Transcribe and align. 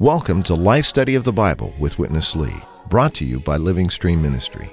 Welcome 0.00 0.42
to 0.44 0.54
Life 0.54 0.86
Study 0.86 1.14
of 1.14 1.24
the 1.24 1.32
Bible 1.32 1.74
with 1.78 1.98
Witness 1.98 2.34
Lee, 2.34 2.62
brought 2.88 3.14
to 3.14 3.24
you 3.24 3.38
by 3.38 3.56
Living 3.56 3.90
Stream 3.90 4.22
Ministry. 4.22 4.70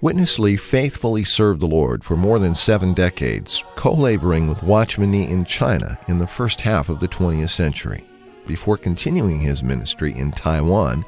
Witness 0.00 0.38
Lee 0.38 0.56
faithfully 0.56 1.24
served 1.24 1.60
the 1.60 1.66
Lord 1.66 2.02
for 2.02 2.16
more 2.16 2.38
than 2.38 2.54
seven 2.54 2.94
decades, 2.94 3.62
co 3.76 3.92
laboring 3.92 4.48
with 4.48 4.62
Watchman 4.62 5.10
Nee 5.10 5.28
in 5.28 5.44
China 5.44 5.98
in 6.08 6.18
the 6.18 6.26
first 6.26 6.62
half 6.62 6.88
of 6.88 7.00
the 7.00 7.08
20th 7.08 7.50
century, 7.50 8.04
before 8.46 8.76
continuing 8.76 9.40
his 9.40 9.62
ministry 9.62 10.12
in 10.16 10.32
Taiwan, 10.32 11.04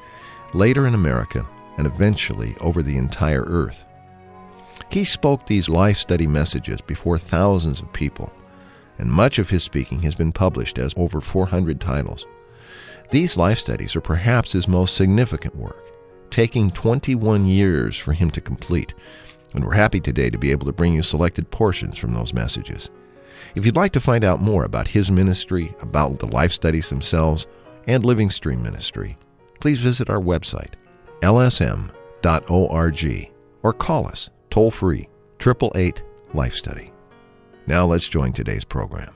later 0.55 0.87
in 0.87 0.95
America, 0.95 1.47
and 1.79 1.87
eventually 1.87 2.55
over 2.61 2.83
the 2.83 2.97
entire 2.97 3.43
earth. 3.43 3.85
He 4.91 5.05
spoke 5.05 5.47
these 5.47 5.69
life 5.69 5.97
study 5.97 6.27
messages 6.27 6.81
before 6.81 7.19
thousands 7.19 7.81
of 7.81 7.93
people, 7.93 8.33
and 8.99 9.11
much 9.11 9.39
of 9.39 9.51
his 9.51 9.65
speaking 9.65 10.01
has 10.01 10.15
been 10.15 10.33
published 10.33 10.79
as 10.79 10.95
over 10.97 11.21
400 11.21 11.81
titles. 11.81 12.27
These 13.11 13.37
life 13.37 13.59
studies 13.59 13.97
are 13.97 14.01
perhaps 14.01 14.53
his 14.53 14.69
most 14.69 14.97
significant 14.97 15.57
work 15.57 15.93
taking 16.33 16.71
21 16.71 17.45
years 17.45 17.97
for 17.97 18.15
him 18.15 18.31
to 18.31 18.41
complete. 18.41 18.95
And 19.55 19.65
we're 19.65 19.75
happy 19.75 20.01
today 20.01 20.31
to 20.31 20.39
be 20.39 20.51
able 20.51 20.67
to 20.67 20.73
bring 20.73 20.95
you 20.95 21.03
selected 21.03 21.51
portions 21.51 21.99
from 21.99 22.15
those 22.15 22.33
messages. 22.33 22.89
If 23.55 23.67
you'd 23.67 23.77
like 23.77 23.93
to 23.93 24.01
find 24.01 24.25
out 24.25 24.41
more 24.41 24.65
about 24.65 24.89
his 24.89 25.11
ministry, 25.11 25.75
about 25.81 26.19
the 26.19 26.27
life 26.27 26.53
studies 26.53 26.89
themselves, 26.89 27.47
and 27.87 28.05
Living 28.05 28.31
Stream 28.31 28.63
Ministry, 28.63 29.17
please 29.61 29.79
visit 29.79 30.09
our 30.09 30.21
website, 30.21 30.75
lsm.org, 31.21 31.93
or 33.63 33.73
call 33.73 34.07
us 34.07 34.31
toll 34.51 34.71
free 34.71 35.09
888 35.41 36.03
Life 36.35 36.55
Study. 36.55 36.93
Now 37.67 37.87
let's 37.87 38.09
join 38.09 38.33
today's 38.33 38.65
program. 38.65 39.13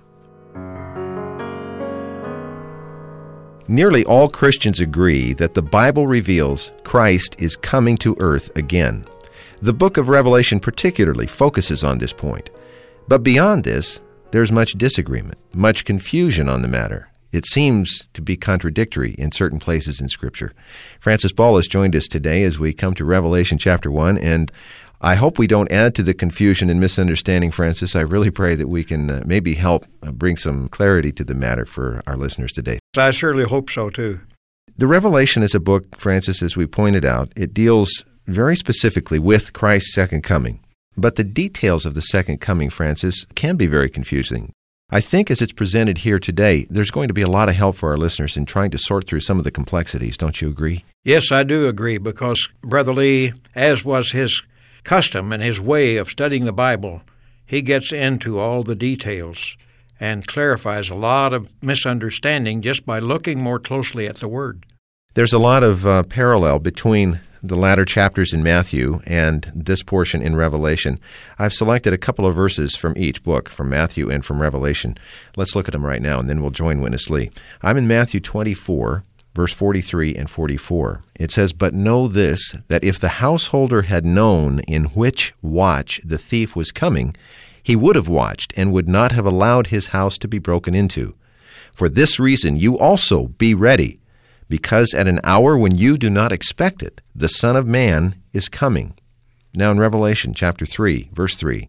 Nearly 3.68 4.04
all 4.04 4.28
Christians 4.28 4.78
agree 4.78 5.32
that 5.34 5.54
the 5.54 5.62
Bible 5.62 6.06
reveals 6.06 6.70
Christ 6.84 7.34
is 7.40 7.56
coming 7.56 7.96
to 7.98 8.16
earth 8.20 8.56
again. 8.56 9.04
The 9.60 9.72
book 9.72 9.96
of 9.96 10.08
Revelation 10.08 10.60
particularly 10.60 11.26
focuses 11.26 11.82
on 11.82 11.98
this 11.98 12.12
point. 12.12 12.50
But 13.08 13.24
beyond 13.24 13.64
this, 13.64 14.00
there's 14.30 14.52
much 14.52 14.72
disagreement, 14.72 15.38
much 15.54 15.84
confusion 15.84 16.48
on 16.48 16.62
the 16.62 16.68
matter. 16.68 17.08
It 17.32 17.46
seems 17.46 18.06
to 18.14 18.22
be 18.22 18.36
contradictory 18.36 19.14
in 19.14 19.32
certain 19.32 19.58
places 19.58 20.00
in 20.00 20.08
Scripture. 20.08 20.52
Francis 21.00 21.32
Ball 21.32 21.56
has 21.56 21.66
joined 21.66 21.94
us 21.94 22.08
today 22.08 22.42
as 22.44 22.58
we 22.58 22.72
come 22.72 22.94
to 22.94 23.04
Revelation 23.04 23.58
chapter 23.58 23.90
1, 23.90 24.16
and 24.18 24.50
I 25.00 25.16
hope 25.16 25.38
we 25.38 25.46
don't 25.46 25.70
add 25.70 25.94
to 25.96 26.02
the 26.02 26.14
confusion 26.14 26.70
and 26.70 26.80
misunderstanding, 26.80 27.50
Francis. 27.50 27.94
I 27.94 28.00
really 28.00 28.30
pray 28.30 28.54
that 28.54 28.68
we 28.68 28.84
can 28.84 29.10
uh, 29.10 29.22
maybe 29.26 29.54
help 29.54 29.84
uh, 30.02 30.12
bring 30.12 30.36
some 30.36 30.68
clarity 30.68 31.12
to 31.12 31.24
the 31.24 31.34
matter 31.34 31.66
for 31.66 32.02
our 32.06 32.16
listeners 32.16 32.52
today. 32.52 32.78
I 32.96 33.10
certainly 33.10 33.46
hope 33.46 33.68
so 33.68 33.90
too. 33.90 34.20
The 34.78 34.86
Revelation 34.86 35.42
is 35.42 35.54
a 35.54 35.60
book, 35.60 35.98
Francis, 35.98 36.42
as 36.42 36.56
we 36.56 36.66
pointed 36.66 37.04
out. 37.04 37.32
It 37.36 37.52
deals 37.52 38.04
very 38.26 38.56
specifically 38.56 39.18
with 39.18 39.52
Christ's 39.52 39.94
second 39.94 40.22
coming. 40.22 40.60
But 40.96 41.16
the 41.16 41.24
details 41.24 41.84
of 41.84 41.94
the 41.94 42.00
second 42.00 42.40
coming, 42.40 42.70
Francis, 42.70 43.26
can 43.34 43.56
be 43.56 43.66
very 43.66 43.90
confusing. 43.90 44.52
I 44.88 45.00
think 45.00 45.30
as 45.30 45.42
it's 45.42 45.52
presented 45.52 45.98
here 45.98 46.18
today, 46.18 46.66
there's 46.70 46.92
going 46.92 47.08
to 47.08 47.14
be 47.14 47.22
a 47.22 47.28
lot 47.28 47.48
of 47.48 47.56
help 47.56 47.76
for 47.76 47.90
our 47.90 47.98
listeners 47.98 48.36
in 48.36 48.46
trying 48.46 48.70
to 48.70 48.78
sort 48.78 49.06
through 49.06 49.20
some 49.20 49.38
of 49.38 49.44
the 49.44 49.50
complexities. 49.50 50.16
Don't 50.16 50.40
you 50.40 50.48
agree? 50.48 50.84
Yes, 51.04 51.32
I 51.32 51.42
do 51.42 51.66
agree 51.66 51.98
because 51.98 52.48
Brother 52.62 52.94
Lee, 52.94 53.32
as 53.54 53.84
was 53.84 54.12
his 54.12 54.42
custom 54.84 55.32
and 55.32 55.42
his 55.42 55.60
way 55.60 55.96
of 55.96 56.08
studying 56.08 56.44
the 56.44 56.52
Bible, 56.52 57.02
he 57.44 57.62
gets 57.62 57.92
into 57.92 58.38
all 58.38 58.62
the 58.62 58.76
details 58.76 59.56
and 59.98 60.26
clarifies 60.26 60.88
a 60.88 60.94
lot 60.94 61.32
of 61.32 61.50
misunderstanding 61.62 62.62
just 62.62 62.86
by 62.86 63.00
looking 63.00 63.42
more 63.42 63.58
closely 63.58 64.06
at 64.06 64.16
the 64.16 64.28
Word. 64.28 64.64
There's 65.14 65.32
a 65.32 65.38
lot 65.38 65.62
of 65.64 65.86
uh, 65.86 66.04
parallel 66.04 66.60
between 66.60 67.20
the 67.48 67.56
latter 67.56 67.84
chapters 67.84 68.32
in 68.32 68.42
Matthew 68.42 69.00
and 69.06 69.50
this 69.54 69.82
portion 69.82 70.22
in 70.22 70.36
Revelation. 70.36 70.98
I've 71.38 71.52
selected 71.52 71.92
a 71.92 71.98
couple 71.98 72.26
of 72.26 72.34
verses 72.34 72.76
from 72.76 72.94
each 72.96 73.22
book, 73.22 73.48
from 73.48 73.68
Matthew 73.68 74.10
and 74.10 74.24
from 74.24 74.42
Revelation. 74.42 74.98
Let's 75.36 75.54
look 75.54 75.68
at 75.68 75.72
them 75.72 75.86
right 75.86 76.02
now, 76.02 76.18
and 76.18 76.28
then 76.28 76.40
we'll 76.40 76.50
join 76.50 76.80
Witness 76.80 77.10
Lee. 77.10 77.30
I'm 77.62 77.76
in 77.76 77.86
Matthew 77.86 78.20
24, 78.20 79.04
verse 79.34 79.52
43 79.52 80.14
and 80.14 80.28
44. 80.28 81.02
It 81.18 81.30
says, 81.30 81.52
But 81.52 81.74
know 81.74 82.08
this, 82.08 82.54
that 82.68 82.84
if 82.84 82.98
the 82.98 83.20
householder 83.20 83.82
had 83.82 84.04
known 84.04 84.60
in 84.60 84.84
which 84.86 85.34
watch 85.42 86.00
the 86.04 86.18
thief 86.18 86.56
was 86.56 86.72
coming, 86.72 87.14
he 87.62 87.76
would 87.76 87.96
have 87.96 88.08
watched 88.08 88.52
and 88.56 88.72
would 88.72 88.88
not 88.88 89.12
have 89.12 89.26
allowed 89.26 89.68
his 89.68 89.88
house 89.88 90.18
to 90.18 90.28
be 90.28 90.38
broken 90.38 90.74
into. 90.74 91.14
For 91.72 91.88
this 91.88 92.18
reason, 92.18 92.56
you 92.56 92.78
also 92.78 93.28
be 93.28 93.54
ready, 93.54 94.00
because 94.48 94.94
at 94.94 95.08
an 95.08 95.20
hour 95.24 95.56
when 95.56 95.76
you 95.76 95.98
do 95.98 96.10
not 96.10 96.32
expect 96.32 96.82
it, 96.82 97.00
the 97.14 97.28
Son 97.28 97.56
of 97.56 97.66
Man 97.66 98.20
is 98.32 98.48
coming. 98.48 98.94
Now 99.54 99.70
in 99.70 99.78
Revelation 99.78 100.34
chapter 100.34 100.66
3, 100.66 101.10
verse 101.12 101.34
3, 101.34 101.68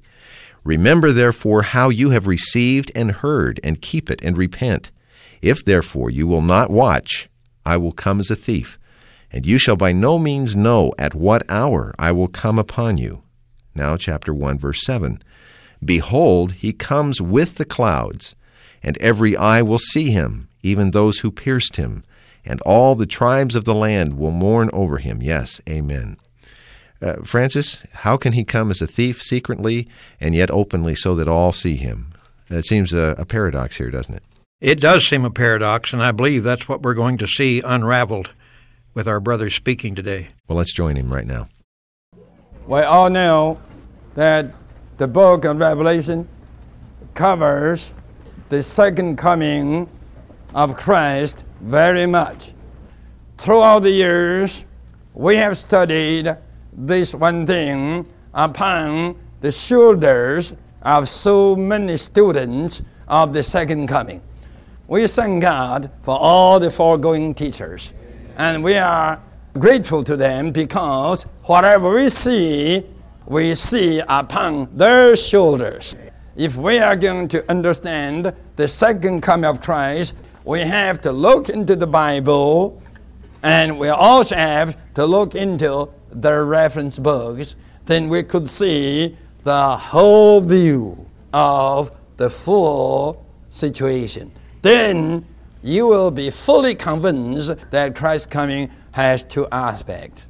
Remember 0.64 1.14
therefore 1.14 1.62
how 1.62 1.90
you 1.90 2.10
have 2.10 2.28
received 2.28 2.92
and 2.94 3.12
heard, 3.12 3.60
and 3.64 3.82
keep 3.82 4.10
it, 4.10 4.20
and 4.22 4.38
repent. 4.38 4.92
If 5.42 5.64
therefore 5.64 6.10
you 6.10 6.28
will 6.28 6.42
not 6.42 6.70
watch, 6.70 7.30
I 7.66 7.78
will 7.78 7.94
come 7.94 8.20
as 8.20 8.30
a 8.30 8.36
thief, 8.36 8.78
and 9.32 9.46
you 9.46 9.58
shall 9.58 9.78
by 9.78 9.94
no 9.94 10.20
means 10.20 10.56
know 10.56 10.92
at 11.00 11.16
what 11.16 11.50
hour 11.50 11.94
I 11.98 12.12
will 12.12 12.28
come 12.28 12.60
upon 12.60 12.98
you. 12.98 13.24
Now, 13.76 13.96
chapter 13.96 14.34
1, 14.34 14.58
verse 14.60 14.84
7 14.84 15.22
Behold, 15.84 16.54
he 16.54 16.74
comes 16.74 17.22
with 17.22 17.56
the 17.56 17.66
clouds, 17.66 18.36
and 18.84 18.98
every 18.98 19.38
eye 19.38 19.62
will 19.62 19.80
see 19.80 20.12
him, 20.12 20.50
even 20.64 20.92
those 20.92 21.20
who 21.20 21.32
pierced 21.32 21.78
him, 21.78 22.04
and 22.48 22.62
all 22.62 22.96
the 22.96 23.06
tribes 23.06 23.56
of 23.56 23.66
the 23.66 23.76
land 23.76 24.18
will 24.18 24.32
mourn 24.32 24.70
over 24.74 24.98
him. 24.98 25.22
Yes, 25.22 25.62
amen. 25.70 26.18
Uh, 27.02 27.18
Francis, 27.24 27.84
how 27.94 28.18
can 28.18 28.34
he 28.34 28.44
come 28.44 28.72
as 28.72 28.82
a 28.82 28.88
thief 28.88 29.22
secretly 29.22 29.88
and 30.20 30.34
yet 30.34 30.50
openly 30.50 30.96
so 30.96 31.14
that 31.16 31.28
all 31.28 31.52
see 31.52 31.76
him? 31.76 32.14
That 32.50 32.66
seems 32.66 32.94
a, 32.94 33.16
a 33.18 33.26
paradox 33.26 33.78
here, 33.78 33.92
doesn't 33.92 34.16
it? 34.16 34.24
It 34.60 34.80
does 34.80 35.08
seem 35.08 35.24
a 35.24 35.30
paradox, 35.30 35.94
and 35.94 36.02
I 36.02 36.12
believe 36.12 36.44
that's 36.44 36.68
what 36.68 36.82
we're 36.82 36.96
going 36.96 37.18
to 37.20 37.28
see 37.28 37.62
unraveled 37.64 38.32
with 38.96 39.08
our 39.08 39.20
brother 39.20 39.52
speaking 39.52 39.94
today. 39.94 40.30
Well, 40.48 40.58
let's 40.58 40.74
join 40.74 40.96
him 40.96 41.14
right 41.14 41.28
now. 41.28 41.50
We 42.66 42.80
all 42.80 43.12
know 43.12 43.60
that 44.16 44.52
the 44.98 45.08
book 45.08 45.46
of 45.46 45.60
Revelation 45.60 46.28
covers 47.14 47.92
the 48.50 48.64
second 48.64 49.18
coming 49.18 49.88
of 50.56 50.76
Christ 50.76 51.44
very 51.62 52.06
much. 52.06 52.54
Throughout 53.38 53.80
the 53.80 53.92
years, 53.92 54.66
we 55.14 55.36
have 55.36 55.58
studied 55.58 56.36
this 56.74 57.14
one 57.16 57.46
thing 57.46 58.08
upon 58.34 59.16
the 59.42 59.52
shoulders 59.52 60.54
of 60.84 61.10
so 61.10 61.56
many 61.56 61.98
students 61.98 62.82
of 63.08 63.34
the 63.34 63.44
second 63.44 63.88
coming. 63.88 64.22
We 64.88 65.08
thank 65.08 65.42
God 65.42 65.92
for 66.04 66.18
all 66.18 66.60
the 66.60 66.72
foregoing 66.72 67.34
teachers. 67.34 67.94
And 68.38 68.64
we 68.64 68.76
are 68.76 69.22
grateful 69.60 70.04
to 70.04 70.16
them 70.16 70.52
because 70.52 71.24
whatever 71.44 71.94
we 71.96 72.10
see, 72.10 72.86
we 73.26 73.56
see 73.56 74.02
upon 74.08 74.70
their 74.78 75.16
shoulders. 75.16 75.96
If 76.36 76.56
we 76.56 76.80
are 76.80 76.96
going 76.96 77.28
to 77.30 77.50
understand 77.50 78.34
the 78.56 78.68
second 78.68 79.22
coming 79.22 79.46
of 79.46 79.60
Christ, 79.60 80.14
we 80.48 80.62
have 80.62 81.02
to 81.02 81.12
look 81.12 81.50
into 81.50 81.76
the 81.76 81.88
Bible 81.88 82.82
and 83.44 83.78
we 83.78 83.90
also 83.90 84.36
have 84.36 84.78
to 84.96 85.06
look 85.06 85.36
into 85.36 85.90
their 86.12 86.46
reference 86.46 86.98
books. 86.98 87.56
Then 87.86 88.10
we 88.10 88.24
could 88.24 88.50
see 88.50 89.18
the 89.44 89.78
whole 89.78 90.42
view 90.42 91.06
of 91.34 91.92
the 92.18 92.30
full 92.30 93.26
situation 93.52 94.32
then 94.62 95.26
you 95.64 95.88
will 95.88 96.12
be 96.12 96.30
fully 96.30 96.76
convinced 96.76 97.56
that 97.72 97.96
Christ's 97.96 98.28
coming 98.28 98.70
has 98.92 99.24
two 99.24 99.48
aspects 99.52 100.28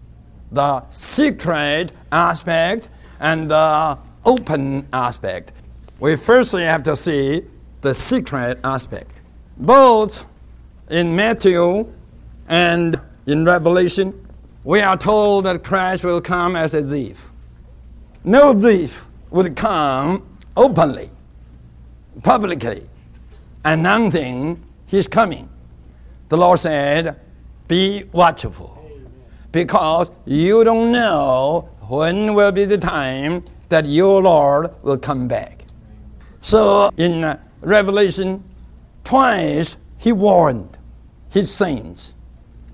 the 0.51 0.83
secret 0.91 1.91
aspect 2.11 2.89
and 3.19 3.51
the 3.51 3.97
open 4.25 4.87
aspect. 4.93 5.51
We 5.99 6.15
firstly 6.15 6.63
have 6.63 6.83
to 6.83 6.95
see 6.95 7.43
the 7.81 7.93
secret 7.93 8.59
aspect. 8.63 9.16
Both 9.59 10.25
in 10.89 11.15
Matthew 11.15 11.91
and 12.47 13.01
in 13.25 13.43
Revelation, 13.43 14.27
we 14.63 14.81
are 14.81 14.97
told 14.97 15.45
that 15.45 15.63
Christ 15.63 16.03
will 16.03 16.21
come 16.21 16.55
as 16.55 16.73
a 16.73 16.83
thief. 16.83 17.31
No 18.23 18.53
thief 18.53 19.07
would 19.31 19.55
come 19.55 20.27
openly, 20.55 21.09
publicly 22.23 22.87
announcing 23.65 24.63
his 24.85 25.07
coming. 25.07 25.49
The 26.29 26.37
Lord 26.37 26.59
said, 26.59 27.19
be 27.67 28.03
watchful. 28.11 28.73
Because 29.51 30.11
you 30.25 30.63
don't 30.63 30.91
know 30.91 31.69
when 31.87 32.33
will 32.33 32.51
be 32.51 32.65
the 32.65 32.77
time 32.77 33.43
that 33.69 33.85
your 33.85 34.21
Lord 34.21 34.71
will 34.83 34.97
come 34.97 35.27
back. 35.27 35.65
So 36.41 36.89
in 36.97 37.37
Revelation, 37.61 38.43
twice 39.07 39.77
he 39.97 40.11
warned 40.11 40.77
his 41.29 41.49
saints 41.49 42.13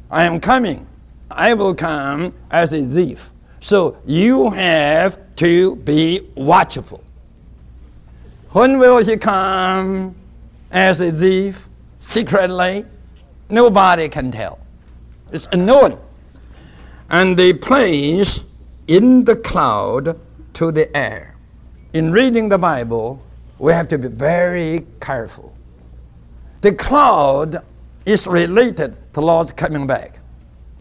I 0.10 0.24
am 0.24 0.40
coming. 0.40 0.88
I 1.30 1.54
will 1.54 1.76
come 1.76 2.34
as 2.50 2.74
a 2.74 2.84
thief. 2.84 3.32
So 3.60 3.98
you 4.06 4.50
have 4.50 5.18
to 5.38 5.76
be 5.78 6.30
watchful. 6.36 7.04
When 8.50 8.80
will 8.80 9.04
he 9.04 9.16
come 9.18 10.16
as 10.72 11.02
a 11.02 11.12
thief? 11.12 11.68
Secretly? 12.00 12.86
Nobody 13.50 14.10
can 14.10 14.32
tell. 14.32 14.60
It's 15.32 15.48
unknown. 15.52 16.00
And 17.10 17.38
they 17.38 17.54
place 17.54 18.44
in 18.88 19.24
the 19.24 19.36
cloud 19.36 20.20
to 20.54 20.72
the 20.72 20.96
air. 20.98 21.36
In 21.94 22.12
reading 22.12 22.50
the 22.50 22.58
Bible, 22.58 23.24
we 23.60 23.72
have 23.72 23.88
to 23.88 23.98
be 24.00 24.08
very 24.08 24.86
careful. 25.00 25.56
The 26.64 26.72
cloud 26.72 27.62
is 28.06 28.26
related 28.26 28.96
to 29.12 29.20
Lord's 29.20 29.52
coming 29.52 29.86
back. 29.86 30.20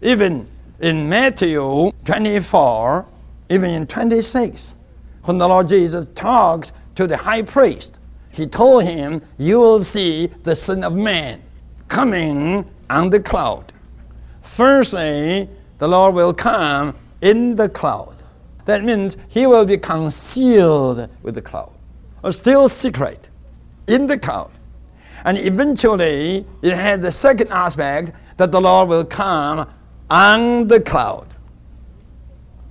Even 0.01 0.47
in 0.79 1.09
Matthew 1.09 1.91
24, 2.05 3.05
even 3.49 3.69
in 3.69 3.89
26, 3.89 4.77
when 5.25 5.39
the 5.39 5.49
Lord 5.49 5.67
Jesus 5.67 6.07
talked 6.15 6.71
to 6.95 7.09
the 7.09 7.17
high 7.17 7.43
priest, 7.43 7.99
he 8.31 8.47
told 8.47 8.85
him, 8.85 9.21
You 9.39 9.59
will 9.59 9.83
see 9.83 10.29
the 10.45 10.55
Son 10.55 10.85
of 10.85 10.95
Man 10.95 11.43
coming 11.89 12.65
on 12.89 13.11
the 13.11 13.19
cloud. 13.19 13.73
Firstly, 14.43 15.49
the 15.79 15.89
Lord 15.89 16.15
will 16.15 16.33
come 16.33 16.95
in 17.23 17.57
the 17.57 17.69
cloud. 17.69 18.23
That 18.67 18.85
means 18.85 19.17
he 19.27 19.49
will 19.49 19.67
be 19.67 19.79
concealed 19.79 21.09
with 21.25 21.35
the 21.35 21.43
cloud, 21.43 21.73
or 22.23 22.31
still 22.31 22.69
secret 22.69 23.29
in 23.89 24.07
the 24.07 24.17
cloud. 24.17 24.53
And 25.25 25.39
eventually, 25.39 26.45
it 26.63 26.75
has 26.75 27.01
the 27.01 27.13
second 27.13 27.51
aspect 27.51 28.13
that 28.37 28.51
the 28.51 28.61
Lord 28.61 28.89
will 28.89 29.05
come 29.05 29.69
on 30.11 30.67
the 30.67 30.81
cloud, 30.81 31.27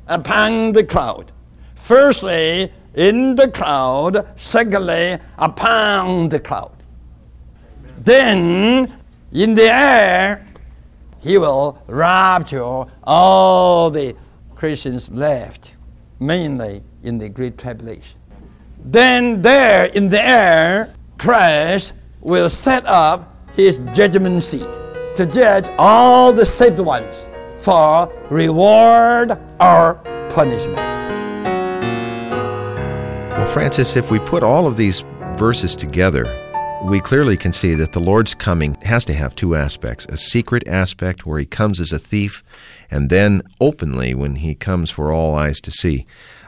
upon 0.07 0.73
the 0.73 0.83
cloud. 0.83 1.31
Firstly, 1.75 2.71
in 2.95 3.35
the 3.35 3.49
cloud, 3.49 4.27
secondly, 4.39 5.17
upon 5.37 6.29
the 6.29 6.39
cloud. 6.39 6.75
Then, 7.99 8.93
in 9.31 9.55
the 9.55 9.71
air, 9.71 10.45
he 11.19 11.37
will 11.37 11.81
rapture 11.87 12.85
all 13.03 13.89
the 13.89 14.15
Christians 14.55 15.09
left, 15.09 15.75
mainly 16.19 16.83
in 17.03 17.17
the 17.17 17.29
Great 17.29 17.57
Tribulation. 17.57 18.19
Then, 18.83 19.41
there 19.41 19.85
in 19.85 20.09
the 20.09 20.21
air, 20.21 20.93
Christ 21.17 21.93
will 22.21 22.49
set 22.49 22.85
up 22.85 23.35
his 23.53 23.79
judgment 23.93 24.41
seat 24.43 24.67
to 25.15 25.25
judge 25.25 25.67
all 25.77 26.31
the 26.31 26.45
saved 26.45 26.79
ones 26.79 27.25
for 27.57 28.11
reward 28.29 29.31
or 29.59 29.95
punishment. 30.29 30.77
Well, 33.37 33.45
Francis, 33.47 33.95
if 33.95 34.11
we 34.11 34.19
put 34.19 34.43
all 34.43 34.67
of 34.67 34.77
these 34.77 35.03
verses 35.35 35.75
together, 35.75 36.25
we 36.83 36.99
clearly 36.99 37.37
can 37.37 37.53
see 37.53 37.73
that 37.75 37.91
the 37.91 37.99
Lord's 37.99 38.33
coming 38.33 38.75
has 38.81 39.05
to 39.05 39.13
have 39.13 39.35
two 39.35 39.55
aspects 39.55 40.05
a 40.05 40.17
secret 40.17 40.67
aspect 40.67 41.25
where 41.25 41.39
he 41.39 41.45
comes 41.45 41.79
as 41.79 41.91
a 41.91 41.99
thief, 41.99 42.43
and 42.89 43.09
then 43.09 43.41
openly 43.59 44.13
when 44.13 44.35
he 44.35 44.55
comes 44.55 44.89
for 44.89 45.11
all 45.11 45.35
eyes 45.35 45.59
to 45.61 45.71
see. 45.71 46.05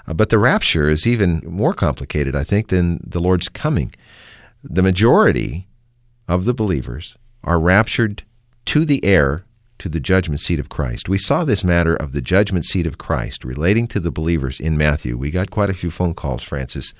Uh, 0.07 0.13
but 0.13 0.29
the 0.29 0.37
rapture 0.37 0.89
is 0.89 1.07
even 1.07 1.41
more 1.45 1.73
complicated, 1.73 2.35
I 2.35 2.43
think, 2.43 2.69
than 2.69 2.99
the 3.05 3.19
Lord's 3.19 3.49
coming. 3.49 3.93
The 4.63 4.81
majority 4.81 5.67
of 6.27 6.45
the 6.45 6.53
believers 6.53 7.17
are 7.43 7.59
raptured 7.59 8.23
to 8.65 8.85
the 8.85 9.03
air 9.03 9.43
to 9.79 9.89
the 9.89 9.99
judgment 9.99 10.39
seat 10.39 10.59
of 10.59 10.69
Christ. 10.69 11.09
We 11.09 11.17
saw 11.17 11.43
this 11.43 11.65
matter 11.65 11.95
of 11.95 12.13
the 12.13 12.21
judgment 12.21 12.63
seat 12.63 12.87
of 12.87 12.97
Christ 12.97 13.43
relating 13.43 13.87
to 13.87 13.99
the 13.99 14.11
believers 14.11 14.61
in 14.61 14.77
Matthew. 14.77 15.17
We 15.17 15.31
got 15.31 15.51
quite 15.51 15.69
a 15.69 15.73
few 15.73 15.91
phone 15.91 16.13
calls, 16.13 16.43
Francis. 16.43 16.93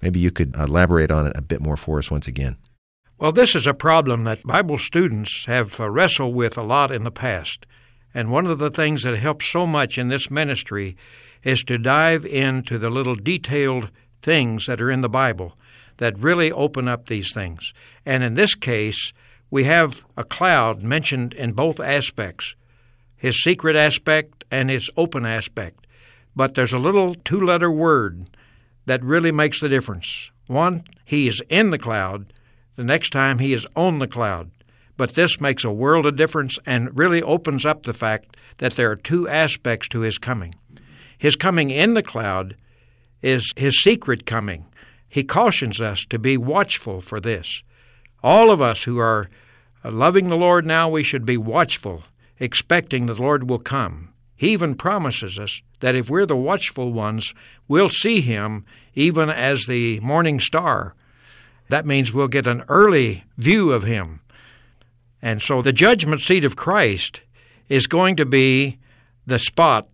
Maybe 0.00 0.18
you 0.18 0.30
could 0.30 0.56
elaborate 0.56 1.10
on 1.10 1.26
it 1.26 1.36
a 1.36 1.42
bit 1.42 1.60
more 1.60 1.76
for 1.76 1.98
us 1.98 2.10
once 2.10 2.26
again. 2.26 2.56
Well, 3.18 3.32
this 3.32 3.54
is 3.54 3.66
a 3.66 3.74
problem 3.74 4.24
that 4.24 4.46
Bible 4.46 4.78
students 4.78 5.44
have 5.44 5.78
uh, 5.78 5.90
wrestled 5.90 6.34
with 6.34 6.56
a 6.56 6.62
lot 6.62 6.90
in 6.90 7.04
the 7.04 7.10
past. 7.10 7.66
And 8.14 8.30
one 8.30 8.46
of 8.46 8.58
the 8.58 8.70
things 8.70 9.02
that 9.02 9.18
helps 9.18 9.46
so 9.46 9.66
much 9.66 9.98
in 9.98 10.08
this 10.08 10.30
ministry 10.30 10.96
is 11.42 11.62
to 11.64 11.76
dive 11.76 12.24
into 12.24 12.78
the 12.78 12.88
little 12.88 13.14
detailed 13.14 13.90
things 14.22 14.64
that 14.64 14.80
are 14.80 14.90
in 14.90 15.02
the 15.02 15.08
Bible 15.10 15.58
that 16.00 16.18
really 16.18 16.50
open 16.50 16.88
up 16.88 17.06
these 17.06 17.32
things. 17.32 17.72
And 18.04 18.24
in 18.24 18.34
this 18.34 18.54
case, 18.54 19.12
we 19.50 19.64
have 19.64 20.04
a 20.16 20.24
cloud 20.24 20.82
mentioned 20.82 21.34
in 21.34 21.52
both 21.52 21.78
aspects 21.78 22.56
his 23.16 23.42
secret 23.42 23.76
aspect 23.76 24.44
and 24.50 24.70
his 24.70 24.88
open 24.96 25.26
aspect. 25.26 25.86
But 26.34 26.54
there's 26.54 26.72
a 26.72 26.78
little 26.78 27.14
two 27.14 27.38
letter 27.38 27.70
word 27.70 28.30
that 28.86 29.04
really 29.04 29.30
makes 29.30 29.60
the 29.60 29.68
difference. 29.68 30.30
One, 30.46 30.84
he 31.04 31.28
is 31.28 31.42
in 31.50 31.68
the 31.68 31.78
cloud, 31.78 32.32
the 32.76 32.84
next 32.84 33.10
time 33.10 33.38
he 33.38 33.52
is 33.52 33.66
on 33.76 33.98
the 33.98 34.08
cloud. 34.08 34.50
But 34.96 35.12
this 35.12 35.38
makes 35.38 35.64
a 35.64 35.70
world 35.70 36.06
of 36.06 36.16
difference 36.16 36.58
and 36.64 36.96
really 36.98 37.22
opens 37.22 37.66
up 37.66 37.82
the 37.82 37.92
fact 37.92 38.38
that 38.56 38.72
there 38.72 38.90
are 38.90 38.96
two 38.96 39.28
aspects 39.28 39.86
to 39.88 40.00
his 40.00 40.16
coming. 40.16 40.54
His 41.18 41.36
coming 41.36 41.68
in 41.68 41.92
the 41.92 42.02
cloud 42.02 42.56
is 43.20 43.52
his 43.54 43.82
secret 43.82 44.24
coming. 44.24 44.64
He 45.10 45.24
cautions 45.24 45.80
us 45.80 46.04
to 46.06 46.20
be 46.20 46.36
watchful 46.36 47.00
for 47.00 47.18
this. 47.18 47.64
All 48.22 48.52
of 48.52 48.60
us 48.62 48.84
who 48.84 48.98
are 48.98 49.28
loving 49.84 50.28
the 50.28 50.36
Lord 50.36 50.64
now, 50.64 50.88
we 50.88 51.02
should 51.02 51.26
be 51.26 51.36
watchful, 51.36 52.04
expecting 52.38 53.06
the 53.06 53.20
Lord 53.20 53.50
will 53.50 53.58
come. 53.58 54.14
He 54.36 54.52
even 54.52 54.76
promises 54.76 55.36
us 55.36 55.62
that 55.80 55.96
if 55.96 56.08
we're 56.08 56.26
the 56.26 56.36
watchful 56.36 56.92
ones, 56.92 57.34
we'll 57.66 57.88
see 57.88 58.20
Him 58.20 58.64
even 58.94 59.28
as 59.28 59.66
the 59.66 59.98
morning 59.98 60.38
star. 60.38 60.94
That 61.70 61.86
means 61.86 62.14
we'll 62.14 62.28
get 62.28 62.46
an 62.46 62.62
early 62.68 63.24
view 63.36 63.72
of 63.72 63.82
Him. 63.82 64.20
And 65.20 65.42
so 65.42 65.60
the 65.60 65.72
judgment 65.72 66.20
seat 66.20 66.44
of 66.44 66.54
Christ 66.54 67.22
is 67.68 67.88
going 67.88 68.14
to 68.14 68.26
be 68.26 68.78
the 69.26 69.40
spot 69.40 69.88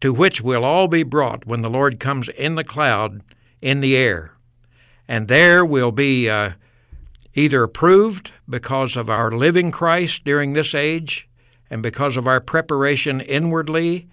to 0.00 0.14
which 0.14 0.40
we'll 0.40 0.64
all 0.64 0.88
be 0.88 1.02
brought 1.02 1.46
when 1.46 1.60
the 1.60 1.70
Lord 1.70 2.00
comes 2.00 2.30
in 2.30 2.54
the 2.54 2.64
cloud 2.64 3.22
in 3.60 3.80
the 3.80 3.96
air 3.96 4.31
and 5.12 5.28
there 5.28 5.62
we'll 5.62 5.92
be 5.92 6.30
uh, 6.30 6.52
either 7.34 7.62
approved 7.62 8.32
because 8.48 8.96
of 8.96 9.10
our 9.10 9.30
living 9.30 9.70
Christ 9.70 10.24
during 10.24 10.54
this 10.54 10.74
age 10.74 11.28
and 11.68 11.82
because 11.82 12.16
of 12.16 12.26
our 12.26 12.40
preparation 12.40 13.20
inwardly 13.20 14.08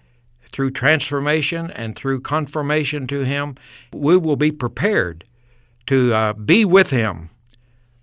through 0.51 0.72
transformation 0.72 1.72
and 1.72 1.96
through 1.96 2.20
conformation 2.20 3.08
to 3.08 3.22
Him, 3.22 3.56
we 3.94 4.18
will 4.18 4.36
be 4.36 4.51
prepared 4.51 5.24
to 5.88 6.13
uh, 6.13 6.34
be 6.34 6.65
with 6.65 6.89
Him 6.89 7.29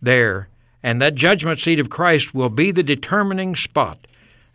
there. 0.00 0.48
And 0.82 1.02
that 1.02 1.16
judgment 1.16 1.60
seat 1.60 1.78
of 1.78 1.90
Christ 1.90 2.34
will 2.34 2.48
be 2.48 2.70
the 2.70 2.82
determining 2.82 3.56
spot. 3.56 4.06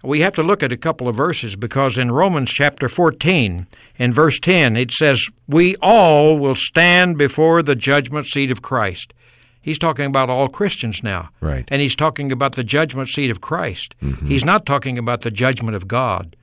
We 0.03 0.21
have 0.21 0.33
to 0.33 0.43
look 0.43 0.63
at 0.63 0.71
a 0.71 0.77
couple 0.77 1.07
of 1.07 1.15
verses 1.15 1.55
because 1.55 1.97
in 1.97 2.11
Romans 2.11 2.51
chapter 2.51 2.89
14, 2.89 3.67
in 3.97 4.11
verse 4.11 4.39
10, 4.39 4.75
it 4.75 4.91
says, 4.91 5.23
We 5.47 5.75
all 5.81 6.39
will 6.39 6.55
stand 6.55 7.17
before 7.17 7.61
the 7.61 7.75
judgment 7.75 8.27
seat 8.27 8.51
of 8.51 8.61
Christ. 8.61 9.13
He's 9.61 9.77
talking 9.77 10.05
about 10.05 10.29
all 10.29 10.49
Christians 10.49 11.03
now. 11.03 11.29
Right. 11.39 11.65
And 11.67 11.81
he's 11.81 11.95
talking 11.95 12.31
about 12.31 12.55
the 12.55 12.63
judgment 12.63 13.09
seat 13.09 13.29
of 13.29 13.41
Christ. 13.41 13.95
Mm-hmm. 14.01 14.25
He's 14.25 14.43
not 14.43 14.65
talking 14.65 14.97
about 14.97 15.21
the 15.21 15.29
judgment 15.29 15.75
of 15.75 15.87
God. 15.87 16.35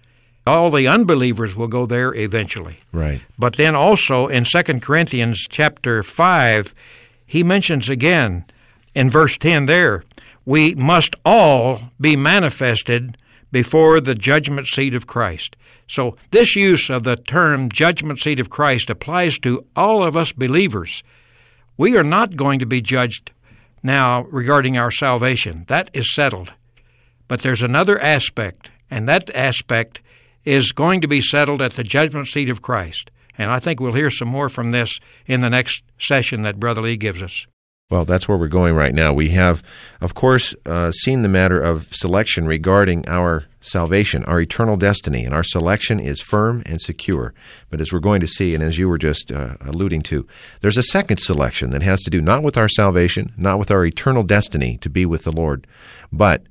All 0.46 0.70
the 0.70 0.86
unbelievers 0.86 1.56
will 1.56 1.66
go 1.66 1.84
there 1.84 2.14
eventually. 2.14 2.78
Right. 2.92 3.20
But 3.38 3.56
then 3.56 3.74
also 3.74 4.28
in 4.28 4.44
2 4.44 4.62
Corinthians 4.80 5.46
chapter 5.50 6.02
5, 6.02 6.74
he 7.26 7.42
mentions 7.42 7.88
again 7.88 8.44
in 8.94 9.10
verse 9.10 9.36
10 9.36 9.66
there, 9.66 10.04
we 10.46 10.74
must 10.74 11.14
all 11.24 11.90
be 12.00 12.16
manifested 12.16 13.16
before 13.50 14.00
the 14.00 14.14
judgment 14.14 14.66
seat 14.66 14.94
of 14.94 15.06
Christ. 15.06 15.56
So, 15.88 16.16
this 16.30 16.54
use 16.54 16.90
of 16.90 17.02
the 17.02 17.16
term 17.16 17.70
judgment 17.70 18.20
seat 18.20 18.40
of 18.40 18.50
Christ 18.50 18.90
applies 18.90 19.38
to 19.38 19.64
all 19.74 20.02
of 20.02 20.16
us 20.16 20.32
believers. 20.32 21.02
We 21.76 21.96
are 21.96 22.04
not 22.04 22.36
going 22.36 22.58
to 22.58 22.66
be 22.66 22.80
judged 22.80 23.32
now 23.82 24.22
regarding 24.24 24.76
our 24.76 24.90
salvation. 24.90 25.64
That 25.68 25.90
is 25.92 26.14
settled. 26.14 26.52
But 27.26 27.40
there's 27.42 27.62
another 27.62 27.98
aspect, 28.00 28.70
and 28.90 29.08
that 29.08 29.34
aspect 29.34 30.02
is 30.44 30.72
going 30.72 31.00
to 31.02 31.08
be 31.08 31.20
settled 31.20 31.62
at 31.62 31.72
the 31.72 31.84
judgment 31.84 32.26
seat 32.26 32.50
of 32.50 32.62
Christ. 32.62 33.10
And 33.36 33.50
I 33.50 33.60
think 33.60 33.80
we'll 33.80 33.92
hear 33.92 34.10
some 34.10 34.28
more 34.28 34.48
from 34.48 34.72
this 34.72 34.98
in 35.26 35.40
the 35.40 35.50
next 35.50 35.84
session 35.98 36.42
that 36.42 36.58
Brother 36.58 36.82
Lee 36.82 36.96
gives 36.96 37.22
us. 37.22 37.46
Well, 37.90 38.04
that's 38.04 38.28
where 38.28 38.36
we're 38.36 38.48
going 38.48 38.74
right 38.74 38.94
now. 38.94 39.14
We 39.14 39.30
have, 39.30 39.62
of 40.02 40.12
course, 40.12 40.54
uh, 40.66 40.90
seen 40.92 41.22
the 41.22 41.28
matter 41.28 41.58
of 41.58 41.88
selection 41.90 42.46
regarding 42.46 43.08
our 43.08 43.46
salvation, 43.62 44.24
our 44.24 44.40
eternal 44.40 44.76
destiny, 44.76 45.24
and 45.24 45.34
our 45.34 45.42
selection 45.42 45.98
is 45.98 46.20
firm 46.20 46.62
and 46.66 46.82
secure. 46.82 47.32
But 47.70 47.80
as 47.80 47.90
we're 47.90 48.00
going 48.00 48.20
to 48.20 48.26
see, 48.26 48.54
and 48.54 48.62
as 48.62 48.78
you 48.78 48.90
were 48.90 48.98
just 48.98 49.32
uh, 49.32 49.54
alluding 49.62 50.02
to, 50.02 50.26
there's 50.60 50.76
a 50.76 50.82
second 50.82 51.16
selection 51.16 51.70
that 51.70 51.82
has 51.82 52.02
to 52.02 52.10
do 52.10 52.20
not 52.20 52.42
with 52.42 52.58
our 52.58 52.68
salvation, 52.68 53.32
not 53.38 53.58
with 53.58 53.70
our 53.70 53.86
eternal 53.86 54.22
destiny 54.22 54.76
to 54.82 54.90
be 54.90 55.06
with 55.06 55.24
the 55.24 55.32
Lord, 55.32 55.66
but 56.12 56.42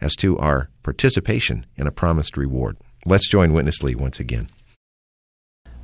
as 0.00 0.16
to 0.16 0.38
our 0.38 0.70
participation 0.82 1.66
in 1.76 1.86
a 1.86 1.92
promised 1.92 2.38
reward. 2.38 2.78
Let's 3.04 3.28
join 3.28 3.52
Witness 3.52 3.82
Lee 3.82 3.94
once 3.94 4.18
again. 4.18 4.48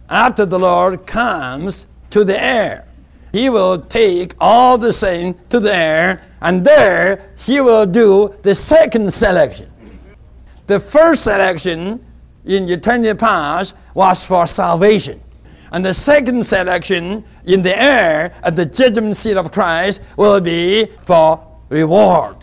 After 0.09 0.47
the 0.47 0.59
Lord 0.59 1.07
comes 1.07 1.87
to 2.11 2.25
the 2.25 2.42
air, 2.42 2.87
he 3.33 3.49
will 3.49 3.79
take 3.79 4.35
all 4.41 4.77
the 4.77 4.93
saints 4.93 5.41
to 5.49 5.59
there, 5.59 6.21
and 6.43 6.65
there 6.65 7.31
he 7.37 7.61
will 7.61 7.87
do 7.87 8.35
the 8.43 8.55
second 8.55 9.12
selection. 9.12 9.73
The 10.67 10.79
first 10.79 11.25
selection 11.25 12.05
in 12.45 12.69
eternity 12.69 13.15
past 13.15 13.75
was 13.95 14.23
for 14.23 14.47
salvation. 14.47 15.21
And 15.73 15.85
the 15.85 15.95
second 15.95 16.45
selection 16.45 17.25
in 17.47 17.62
the 17.62 17.81
air 17.81 18.35
at 18.43 18.55
the 18.55 18.67
judgment 18.67 19.17
seat 19.17 19.39
of 19.39 19.51
Christ 19.51 20.03
will 20.19 20.41
be 20.41 20.87
for 21.01 21.43
reward. 21.71 22.37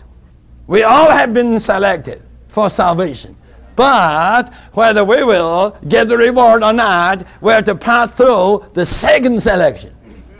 We 0.66 0.82
all 0.82 1.10
have 1.10 1.32
been 1.32 1.60
selected 1.60 2.22
for 2.48 2.68
salvation. 2.68 3.36
But 3.76 4.52
whether 4.72 5.04
we 5.04 5.22
will 5.22 5.76
get 5.88 6.08
the 6.08 6.18
reward 6.18 6.64
or 6.64 6.72
not, 6.72 7.24
we 7.40 7.52
have 7.52 7.64
to 7.64 7.76
pass 7.76 8.14
through 8.14 8.64
the 8.74 8.84
second 8.84 9.40
selection 9.40 9.94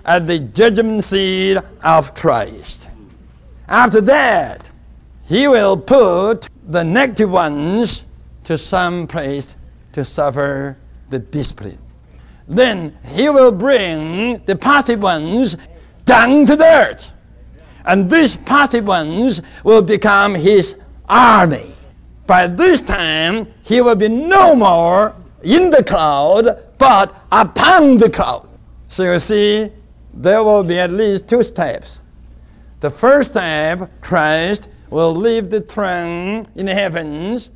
at 0.05 0.27
the 0.27 0.39
judgment 0.39 1.05
seat 1.05 1.59
of 1.83 2.15
Christ. 2.15 2.89
After 3.69 4.01
that, 4.01 4.71
he 5.27 5.47
will 5.47 5.77
put 5.77 6.49
the 6.69 6.83
negative 6.83 7.31
ones 7.31 8.05
to 8.45 8.59
some 8.59 9.07
place 9.07 9.55
to 9.93 10.05
suffer 10.05 10.77
the 11.11 11.19
discipline. 11.19 11.79
Then 12.49 12.97
he 13.15 13.29
will 13.29 13.53
bring 13.53 14.43
the 14.45 14.57
positive 14.57 15.03
ones 15.03 15.57
down 16.05 16.47
to 16.47 16.57
the 16.57 16.65
earth. 16.65 17.13
And 17.85 18.11
these 18.11 18.37
positive 18.37 18.87
ones 18.87 19.41
will 19.63 19.83
become 19.83 20.35
his 20.35 20.77
army. 21.09 21.75
By 22.27 22.47
this 22.47 22.83
time, 22.83 23.47
he 23.63 23.81
will 23.81 23.97
be 23.97 24.09
no 24.09 24.55
more 24.55 25.15
in 25.43 25.71
the 25.71 25.83
cloud, 25.83 26.47
but 26.79 27.15
upon 27.33 27.99
the 27.99 28.11
cloud. 28.11 28.49
So 28.89 29.13
you 29.13 29.19
see, 29.19 29.71
there 30.15 30.43
will 30.43 30.63
be 30.65 30.79
at 30.79 30.91
least 30.91 31.29
two 31.29 31.43
steps. 31.43 32.03
The 32.81 32.91
first 32.91 33.33
step, 33.33 33.91
Christ 34.01 34.69
will 34.91 35.15
leave 35.15 35.51
the 35.51 35.61
throne 35.61 36.49
in 36.57 36.67
the 36.67 36.75
heavens, 36.75 37.49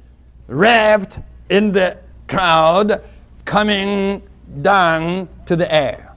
wrapped 0.46 1.18
in 1.49 1.73
the 1.73 1.99
cloud, 2.28 3.02
coming 3.44 4.23
down 4.62 5.28
to 5.46 5.56
the 5.56 5.73
air, 5.73 6.14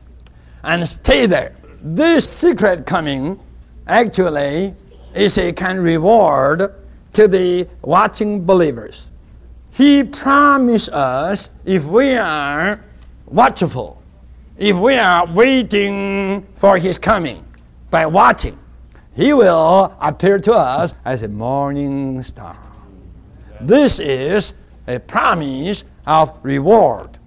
and 0.64 0.88
stay 0.88 1.26
there. 1.26 1.56
This 1.82 2.30
secret 2.30 2.86
coming 2.86 3.40
actually 3.88 4.76
is 5.16 5.38
a 5.38 5.52
kind 5.54 5.80
of 5.80 5.84
reward 5.84 6.74
to 7.14 7.28
the 7.28 7.68
watching 7.82 8.46
believers. 8.46 9.10
He 9.72 10.04
promised 10.04 10.90
us 10.90 11.50
if 11.66 11.86
we 11.86 12.16
are 12.16 12.84
watchful, 13.26 13.97
if 14.58 14.76
we 14.76 14.96
are 14.96 15.26
waiting 15.28 16.46
for 16.56 16.78
his 16.78 16.98
coming 16.98 17.46
by 17.92 18.06
watching, 18.06 18.58
he 19.16 19.34
will 19.34 19.96
appear 20.00 20.40
to 20.40 20.54
us 20.54 20.94
as 21.06 21.22
a 21.24 21.28
morning 21.28 22.22
star. 22.24 22.58
This 23.62 24.00
is 24.00 24.54
a 24.88 25.00
promise 25.00 25.84
of 26.06 26.34
reward. 26.44 27.18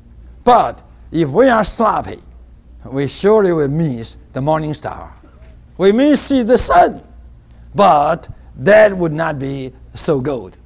But 0.45 0.83
if 1.13 1.31
we 1.31 1.49
are 1.49 1.65
sloppy, 1.65 2.21
we 2.85 3.07
surely 3.09 3.53
will 3.53 3.69
miss 3.69 4.17
the 4.33 4.41
morning 4.41 4.75
star. 4.75 5.15
We 5.79 5.93
may 5.93 6.15
see 6.15 6.43
the 6.43 6.59
sun, 6.59 7.03
but 7.75 8.29
that 8.57 8.97
would 8.97 9.13
not 9.13 9.39
be 9.39 9.73
so 9.95 10.21
good. 10.21 10.57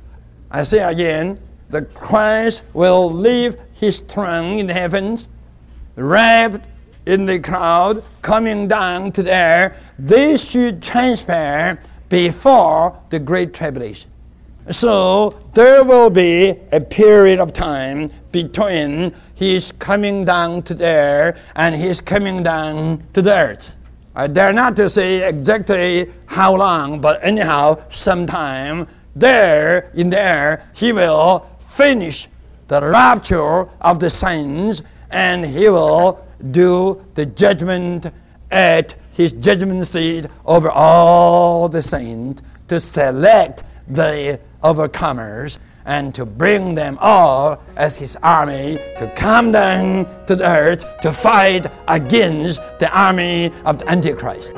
I 0.51 0.65
say 0.65 0.81
again, 0.81 1.39
the 1.71 1.83
Christ 1.83 2.63
will 2.73 3.11
leave 3.13 3.57
his 3.73 4.01
throne 4.01 4.59
in 4.59 4.67
the 4.67 4.75
heavens, 4.75 5.29
wrapped 5.97 6.67
in 7.07 7.27
the 7.27 7.39
cloud, 7.39 8.03
coming 8.23 8.67
down 8.67 9.13
to 9.13 9.23
there. 9.23 9.77
They 9.99 10.37
should 10.37 10.83
transfer 10.83 11.79
before 12.09 12.99
the 13.11 13.19
great 13.19 13.53
tribulation. 13.53 14.11
So 14.71 15.39
there 15.53 15.85
will 15.85 16.09
be 16.09 16.55
a 16.73 16.81
period 16.81 17.39
of 17.39 17.53
time 17.53 18.11
between 18.33 19.15
his 19.35 19.73
coming 19.73 20.25
down 20.25 20.63
to 20.63 20.75
there 20.75 21.37
and 21.57 21.75
his 21.75 22.01
coming 22.01 22.43
down 22.43 23.05
to 23.13 23.21
the 23.21 23.35
earth. 23.35 23.75
I 24.17 24.27
dare 24.29 24.53
not 24.53 24.77
to 24.77 24.89
say 24.89 25.29
exactly 25.29 26.11
how 26.27 26.57
long, 26.57 27.01
but 27.01 27.23
anyhow, 27.23 27.83
sometime 27.91 28.87
there 29.15 29.91
in 29.95 30.09
the 30.09 30.21
air, 30.21 30.71
he 30.73 30.93
will 30.93 31.47
finish 31.59 32.29
the 32.69 32.81
rapture 32.81 33.69
of 33.83 33.99
the 33.99 34.09
saints 34.09 34.83
and 35.11 35.45
he 35.45 35.69
will 35.69 36.25
do 36.51 37.05
the 37.15 37.27
judgment 37.27 38.11
at 38.51 38.95
his 39.13 39.33
judgment 39.33 39.87
seat 39.87 40.27
over 40.45 40.71
all 40.71 41.69
the 41.69 41.83
saints 41.83 42.43
to 42.69 42.81
select 42.81 43.65
the 43.89 44.41
overcomers 44.63 45.59
and 45.87 46.15
to 46.15 46.25
bring 46.25 46.75
them 46.75 46.97
all 47.01 47.63
as 47.77 47.97
his 47.97 48.17
army 48.23 48.79
to 48.99 49.13
come 49.15 49.53
down 49.53 50.05
to 50.27 50.35
the 50.35 50.47
earth 50.47 50.85
to 51.03 51.13
fight 51.13 51.67
against 51.89 52.61
the 52.79 52.91
army 52.99 53.53
of 53.65 53.79
the 53.79 53.91
Antichrist. 53.91 54.55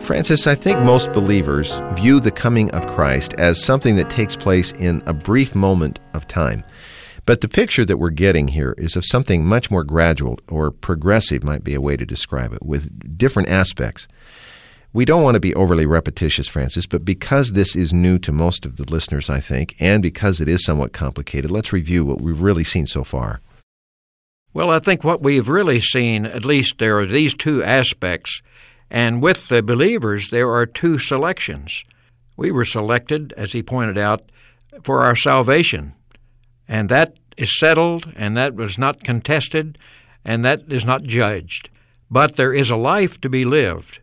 Francis, 0.00 0.46
I 0.46 0.54
think 0.54 0.78
most 0.78 1.12
believers 1.12 1.82
view 1.92 2.18
the 2.18 2.30
coming 2.30 2.70
of 2.70 2.86
Christ 2.86 3.34
as 3.34 3.62
something 3.62 3.96
that 3.96 4.08
takes 4.08 4.36
place 4.36 4.72
in 4.72 5.02
a 5.04 5.12
brief 5.12 5.54
moment 5.54 5.98
of 6.14 6.26
time. 6.26 6.64
But 7.28 7.42
the 7.42 7.48
picture 7.48 7.84
that 7.84 7.98
we're 7.98 8.08
getting 8.08 8.48
here 8.48 8.74
is 8.78 8.96
of 8.96 9.04
something 9.04 9.44
much 9.44 9.70
more 9.70 9.84
gradual 9.84 10.38
or 10.48 10.70
progressive, 10.70 11.44
might 11.44 11.62
be 11.62 11.74
a 11.74 11.80
way 11.80 11.94
to 11.94 12.06
describe 12.06 12.54
it, 12.54 12.62
with 12.62 13.18
different 13.18 13.50
aspects. 13.50 14.08
We 14.94 15.04
don't 15.04 15.22
want 15.22 15.34
to 15.34 15.40
be 15.40 15.54
overly 15.54 15.84
repetitious, 15.84 16.48
Francis, 16.48 16.86
but 16.86 17.04
because 17.04 17.52
this 17.52 17.76
is 17.76 17.92
new 17.92 18.18
to 18.20 18.32
most 18.32 18.64
of 18.64 18.78
the 18.78 18.90
listeners, 18.90 19.28
I 19.28 19.40
think, 19.40 19.76
and 19.78 20.02
because 20.02 20.40
it 20.40 20.48
is 20.48 20.64
somewhat 20.64 20.94
complicated, 20.94 21.50
let's 21.50 21.70
review 21.70 22.02
what 22.06 22.22
we've 22.22 22.40
really 22.40 22.64
seen 22.64 22.86
so 22.86 23.04
far. 23.04 23.42
Well, 24.54 24.70
I 24.70 24.78
think 24.78 25.04
what 25.04 25.22
we've 25.22 25.50
really 25.50 25.80
seen, 25.80 26.24
at 26.24 26.46
least 26.46 26.78
there 26.78 26.98
are 26.98 27.04
these 27.04 27.34
two 27.34 27.62
aspects, 27.62 28.40
and 28.90 29.20
with 29.20 29.48
the 29.48 29.62
believers, 29.62 30.30
there 30.30 30.50
are 30.50 30.64
two 30.64 30.98
selections. 30.98 31.84
We 32.38 32.52
were 32.52 32.64
selected, 32.64 33.34
as 33.36 33.52
he 33.52 33.62
pointed 33.62 33.98
out, 33.98 34.32
for 34.82 35.02
our 35.02 35.14
salvation, 35.14 35.92
and 36.68 36.88
that 36.88 37.16
is 37.36 37.58
settled, 37.58 38.12
and 38.16 38.36
that 38.36 38.54
was 38.54 38.78
not 38.78 39.02
contested, 39.02 39.78
and 40.24 40.44
that 40.44 40.70
is 40.70 40.84
not 40.84 41.04
judged. 41.04 41.70
But 42.10 42.36
there 42.36 42.52
is 42.52 42.70
a 42.70 42.76
life 42.76 43.20
to 43.22 43.28
be 43.28 43.44
lived 43.44 44.00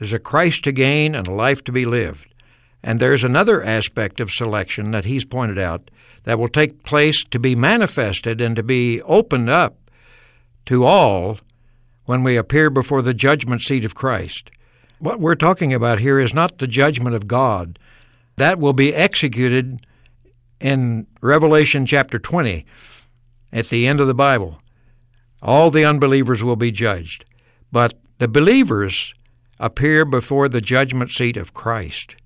there's 0.00 0.12
a 0.14 0.18
Christ 0.18 0.64
to 0.64 0.72
gain 0.72 1.14
and 1.14 1.28
a 1.28 1.32
life 1.32 1.62
to 1.64 1.72
be 1.72 1.84
lived. 1.84 2.34
And 2.82 2.98
there's 2.98 3.22
another 3.22 3.62
aspect 3.62 4.18
of 4.18 4.30
selection 4.30 4.92
that 4.92 5.04
he's 5.04 5.26
pointed 5.26 5.58
out 5.58 5.90
that 6.24 6.38
will 6.38 6.48
take 6.48 6.84
place 6.84 7.22
to 7.24 7.38
be 7.38 7.54
manifested 7.54 8.40
and 8.40 8.56
to 8.56 8.62
be 8.62 9.02
opened 9.02 9.50
up 9.50 9.76
to 10.66 10.84
all 10.84 11.38
when 12.06 12.24
we 12.24 12.38
appear 12.38 12.70
before 12.70 13.02
the 13.02 13.12
judgment 13.12 13.60
seat 13.60 13.84
of 13.84 13.94
Christ. 13.94 14.50
What 14.98 15.20
we're 15.20 15.34
talking 15.34 15.74
about 15.74 15.98
here 15.98 16.18
is 16.18 16.32
not 16.32 16.58
the 16.58 16.66
judgment 16.66 17.14
of 17.14 17.28
God. 17.28 17.78
That 18.36 18.58
will 18.58 18.72
be 18.72 18.94
executed 18.94 19.84
in 20.60 21.06
Revelation 21.20 21.86
chapter 21.86 22.18
20 22.18 22.64
at 23.52 23.66
the 23.66 23.86
end 23.86 24.00
of 24.00 24.06
the 24.06 24.14
Bible. 24.14 24.58
All 25.42 25.70
the 25.70 25.84
unbelievers 25.84 26.44
will 26.44 26.56
be 26.56 26.70
judged. 26.70 27.24
But 27.72 27.94
the 28.18 28.28
believers 28.28 29.14
appear 29.58 30.04
before 30.04 30.48
the 30.48 30.60
judgment 30.60 31.10
seat 31.10 31.36
of 31.36 31.54
Christ. 31.54 32.16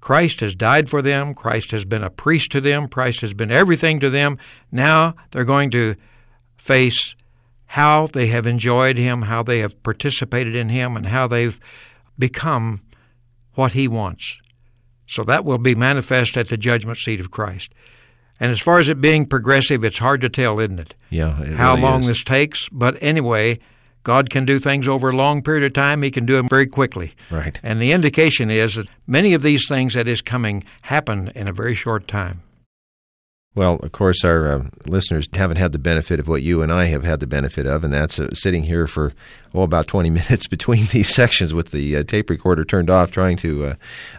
Christ 0.00 0.40
has 0.40 0.54
died 0.54 0.90
for 0.90 1.00
them. 1.00 1.32
Christ 1.32 1.70
has 1.70 1.84
been 1.84 2.02
a 2.02 2.10
priest 2.10 2.50
to 2.52 2.60
them. 2.60 2.88
Christ 2.88 3.20
has 3.20 3.34
been 3.34 3.52
everything 3.52 4.00
to 4.00 4.10
them. 4.10 4.36
Now 4.70 5.14
they're 5.30 5.44
going 5.44 5.70
to 5.70 5.94
face 6.56 7.14
how 7.66 8.08
they 8.08 8.26
have 8.26 8.46
enjoyed 8.46 8.98
Him, 8.98 9.22
how 9.22 9.42
they 9.42 9.60
have 9.60 9.82
participated 9.82 10.54
in 10.56 10.68
Him, 10.68 10.96
and 10.96 11.06
how 11.06 11.26
they've 11.26 11.58
become 12.18 12.82
what 13.54 13.72
He 13.72 13.86
wants. 13.88 14.40
So 15.12 15.22
that 15.24 15.44
will 15.44 15.58
be 15.58 15.74
manifest 15.74 16.38
at 16.38 16.48
the 16.48 16.56
judgment 16.56 16.96
seat 16.96 17.20
of 17.20 17.30
Christ. 17.30 17.74
And 18.40 18.50
as 18.50 18.60
far 18.60 18.78
as 18.78 18.88
it 18.88 18.98
being 18.98 19.26
progressive, 19.26 19.84
it's 19.84 19.98
hard 19.98 20.22
to 20.22 20.30
tell, 20.30 20.58
isn't 20.58 20.80
it? 20.80 20.94
Yeah, 21.10 21.38
it 21.42 21.52
how 21.52 21.74
really 21.74 21.82
long 21.82 22.00
is. 22.00 22.06
this 22.06 22.24
takes. 22.24 22.66
But 22.70 22.96
anyway, 23.02 23.58
God 24.04 24.30
can 24.30 24.46
do 24.46 24.58
things 24.58 24.88
over 24.88 25.10
a 25.10 25.16
long 25.16 25.42
period 25.42 25.64
of 25.64 25.74
time, 25.74 26.02
He 26.02 26.10
can 26.10 26.24
do 26.24 26.36
them 26.36 26.48
very 26.48 26.66
quickly. 26.66 27.12
Right. 27.30 27.60
And 27.62 27.80
the 27.80 27.92
indication 27.92 28.50
is 28.50 28.76
that 28.76 28.88
many 29.06 29.34
of 29.34 29.42
these 29.42 29.68
things 29.68 29.92
that 29.92 30.08
is 30.08 30.22
coming 30.22 30.64
happen 30.80 31.28
in 31.34 31.46
a 31.46 31.52
very 31.52 31.74
short 31.74 32.08
time. 32.08 32.42
Well, 33.54 33.74
of 33.82 33.92
course, 33.92 34.24
our 34.24 34.46
uh, 34.50 34.64
listeners 34.86 35.28
haven't 35.34 35.58
had 35.58 35.72
the 35.72 35.78
benefit 35.78 36.18
of 36.18 36.26
what 36.26 36.42
you 36.42 36.62
and 36.62 36.72
I 36.72 36.86
have 36.86 37.04
had 37.04 37.20
the 37.20 37.26
benefit 37.26 37.66
of, 37.66 37.84
and 37.84 37.92
that's 37.92 38.18
uh, 38.18 38.32
sitting 38.32 38.62
here 38.62 38.86
for 38.86 39.12
oh 39.52 39.60
about 39.60 39.86
20 39.86 40.08
minutes 40.20 40.46
between 40.46 40.86
these 40.86 41.14
sections 41.14 41.52
with 41.52 41.70
the 41.70 41.98
uh, 41.98 42.02
tape 42.02 42.30
recorder 42.30 42.64
turned 42.64 42.88
off, 42.88 43.10
trying 43.10 43.36
to 43.38 43.66
uh, 43.66 43.74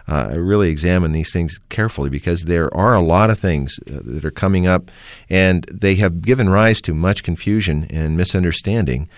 uh, 0.06 0.34
really 0.38 0.68
examine 0.68 1.10
these 1.10 1.32
things 1.32 1.58
carefully 1.68 2.10
because 2.10 2.44
there 2.44 2.72
are 2.76 2.94
a 2.94 3.00
lot 3.00 3.28
of 3.28 3.40
things 3.40 3.76
uh, 3.88 3.98
that 4.04 4.24
are 4.24 4.30
coming 4.30 4.68
up, 4.68 4.88
and 5.28 5.64
they 5.64 5.96
have 5.96 6.22
given 6.22 6.48
rise 6.48 6.80
to 6.82 6.94
much 6.94 7.24
confusion 7.24 7.88
and 7.90 8.16
misunderstanding 8.16 9.08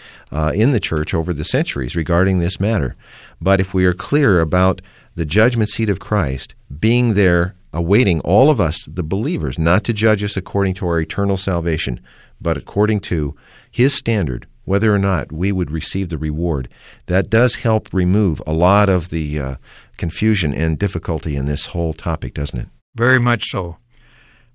in 0.55 0.73
the 0.73 0.81
church 0.81 1.13
over 1.13 1.35
the 1.35 1.45
centuries 1.45 1.95
regarding 1.95 2.39
this 2.39 2.59
matter. 2.59 2.97
But 3.39 3.61
if 3.61 3.75
we 3.75 3.85
are 3.85 3.95
clear 3.95 4.41
about 4.41 4.81
the 5.15 5.27
judgment 5.27 5.69
seat 5.69 5.91
of 5.91 6.01
Christ 6.01 6.55
being 6.81 7.15
there 7.15 7.55
awaiting 7.73 8.21
all 8.21 8.51
of 8.51 8.61
us, 8.61 8.85
the 8.87 9.03
believers, 9.03 9.59
not 9.59 9.85
to 9.85 9.93
judge 9.93 10.23
us 10.23 10.37
according 10.37 10.75
to 10.75 10.87
our 10.87 11.01
eternal 11.01 11.37
salvation, 11.37 12.01
but 12.41 12.57
according 12.57 13.01
to 13.01 13.35
His 13.71 13.95
standard, 13.95 14.47
whether 14.65 14.95
or 14.95 14.99
not 14.99 15.33
we 15.33 15.53
would 15.53 15.71
receive 15.71 16.09
the 16.09 16.19
reward. 16.19 16.69
That 17.07 17.31
does 17.31 17.57
help 17.57 17.93
remove 17.93 18.43
a 18.47 18.53
lot 18.53 18.89
of 18.89 19.11
the 19.11 19.39
uh, 19.39 19.57
confusion 19.97 20.53
and 20.53 20.79
difficulty 20.79 21.37
in 21.37 21.47
this 21.47 21.67
whole 21.67 21.93
topic, 21.93 22.35
doesn't 22.35 22.59
it? 22.59 22.69
Very 22.95 23.21
much 23.21 23.45
so. 23.45 23.77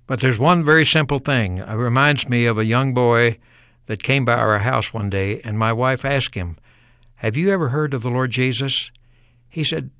But 0.06 0.20
there's 0.20 0.38
one 0.38 0.64
very 0.64 0.84
simple 0.84 1.18
thing. 1.18 1.58
It 1.58 1.74
reminds 1.74 2.28
me 2.28 2.46
of 2.46 2.58
a 2.58 2.64
young 2.64 2.92
boy 2.92 3.38
that 3.86 4.02
came 4.02 4.24
by 4.24 4.34
our 4.34 4.58
house 4.58 4.92
one 4.92 5.10
day, 5.10 5.40
and 5.40 5.58
my 5.58 5.72
wife 5.72 6.04
asked 6.04 6.34
him, 6.34 6.58
Have 7.16 7.36
you 7.36 7.50
ever 7.50 7.68
heard 7.68 7.94
of 7.94 8.02
the 8.02 8.10
Lord 8.10 8.30
Jesus? 8.30 8.90
He 9.48 9.64
said, 9.64 9.90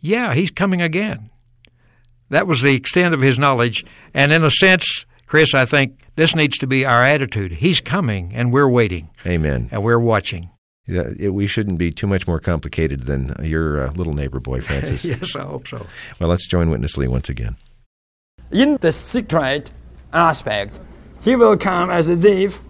Yeah, 0.00 0.34
he's 0.34 0.50
coming 0.50 0.82
again. 0.82 1.30
That 2.32 2.46
was 2.46 2.62
the 2.62 2.74
extent 2.74 3.12
of 3.12 3.20
his 3.20 3.38
knowledge. 3.38 3.84
And 4.14 4.32
in 4.32 4.42
a 4.42 4.50
sense, 4.50 5.04
Chris, 5.26 5.52
I 5.52 5.66
think 5.66 5.98
this 6.16 6.34
needs 6.34 6.56
to 6.58 6.66
be 6.66 6.86
our 6.86 7.04
attitude. 7.04 7.52
He's 7.52 7.78
coming, 7.78 8.32
and 8.34 8.50
we're 8.50 8.70
waiting. 8.70 9.10
Amen. 9.26 9.68
And 9.70 9.82
we're 9.82 9.98
watching. 9.98 10.48
Yeah, 10.86 11.10
it, 11.20 11.28
we 11.34 11.46
shouldn't 11.46 11.76
be 11.76 11.90
too 11.90 12.06
much 12.06 12.26
more 12.26 12.40
complicated 12.40 13.02
than 13.02 13.34
your 13.42 13.86
uh, 13.86 13.92
little 13.92 14.14
neighbor 14.14 14.40
boy, 14.40 14.60
Francis. 14.62 15.04
yes, 15.04 15.36
I 15.36 15.42
hope 15.42 15.68
so. 15.68 15.86
Well, 16.18 16.30
let's 16.30 16.46
join 16.48 16.70
Witness 16.70 16.96
Lee 16.96 17.06
once 17.06 17.28
again. 17.28 17.56
In 18.50 18.78
the 18.80 18.94
secret 18.94 19.70
aspect, 20.14 20.80
he 21.22 21.36
will 21.36 21.58
come 21.58 21.90
as 21.90 22.08
a 22.08 22.16
thief, 22.16 22.62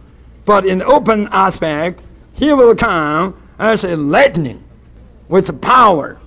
but 0.45 0.65
in 0.67 0.79
the 0.79 0.87
open 0.87 1.29
aspect, 1.31 2.03
he 2.33 2.53
will 2.53 2.75
come 2.75 3.41
as 3.61 3.85
a 3.85 3.97
lightning 3.97 4.65
with 5.29 5.61
power 5.63 6.19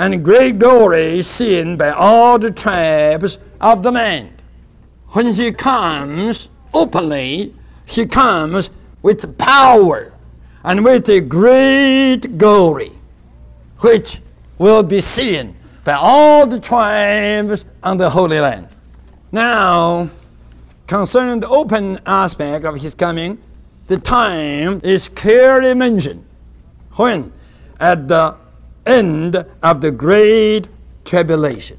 and 0.00 0.24
great 0.24 0.58
glory 0.58 1.20
seen 1.20 1.76
by 1.76 1.90
all 1.90 2.38
the 2.38 2.50
tribes 2.50 3.36
of 3.60 3.82
the 3.82 3.90
land. 3.90 4.32
When 5.08 5.26
he 5.26 5.52
comes 5.52 6.48
openly, 6.72 7.54
he 7.84 8.06
comes 8.06 8.70
with 9.02 9.36
power 9.36 10.14
and 10.64 10.82
with 10.82 11.06
a 11.10 11.20
great 11.20 12.38
glory, 12.38 12.92
which 13.80 14.22
will 14.56 14.82
be 14.82 15.02
seen 15.02 15.54
by 15.84 15.92
all 15.92 16.46
the 16.46 16.58
tribes 16.58 17.66
on 17.82 17.98
the 17.98 18.08
Holy 18.08 18.40
Land. 18.40 18.68
Now, 19.32 20.08
concerning 20.86 21.40
the 21.40 21.48
open 21.50 21.98
aspect 22.06 22.64
of 22.64 22.80
his 22.80 22.94
coming, 22.94 23.36
the 23.86 23.98
time 23.98 24.80
is 24.82 25.10
clearly 25.10 25.74
mentioned. 25.74 26.24
When? 26.92 27.34
At 27.78 28.08
the 28.08 28.36
end 28.86 29.44
of 29.62 29.80
the 29.80 29.90
great 29.90 30.68
tribulation. 31.04 31.78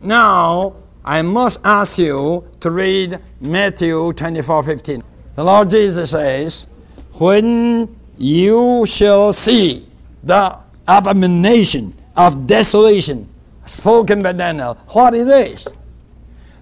Now, 0.00 0.74
I 1.04 1.22
must 1.22 1.60
ask 1.64 1.98
you 1.98 2.48
to 2.60 2.70
read 2.70 3.18
Matthew 3.40 4.12
24 4.12 4.62
15. 4.62 5.02
The 5.34 5.44
Lord 5.44 5.70
Jesus 5.70 6.10
says, 6.10 6.66
When 7.14 7.96
you 8.18 8.84
shall 8.86 9.32
see 9.32 9.86
the 10.22 10.56
abomination 10.86 11.94
of 12.16 12.46
desolation 12.46 13.28
spoken 13.66 14.22
by 14.22 14.32
Daniel, 14.32 14.74
what 14.88 15.14
is? 15.14 15.66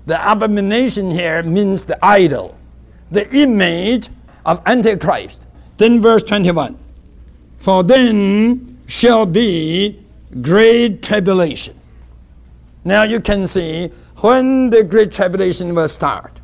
The 0.06 0.32
abomination 0.32 1.10
here 1.10 1.42
means 1.42 1.84
the 1.84 2.02
idol, 2.04 2.56
the 3.10 3.28
image 3.34 4.08
of 4.46 4.62
Antichrist. 4.66 5.40
Then, 5.76 6.00
verse 6.00 6.22
21 6.22 6.78
For 7.58 7.82
then 7.82 8.79
shall 8.90 9.24
be 9.24 10.04
great 10.42 11.00
tribulation. 11.00 11.78
Now 12.84 13.04
you 13.04 13.20
can 13.20 13.46
see 13.46 13.88
when 14.16 14.68
the 14.68 14.82
great 14.82 15.12
tribulation 15.12 15.74
will 15.76 15.88
start. 15.88 16.40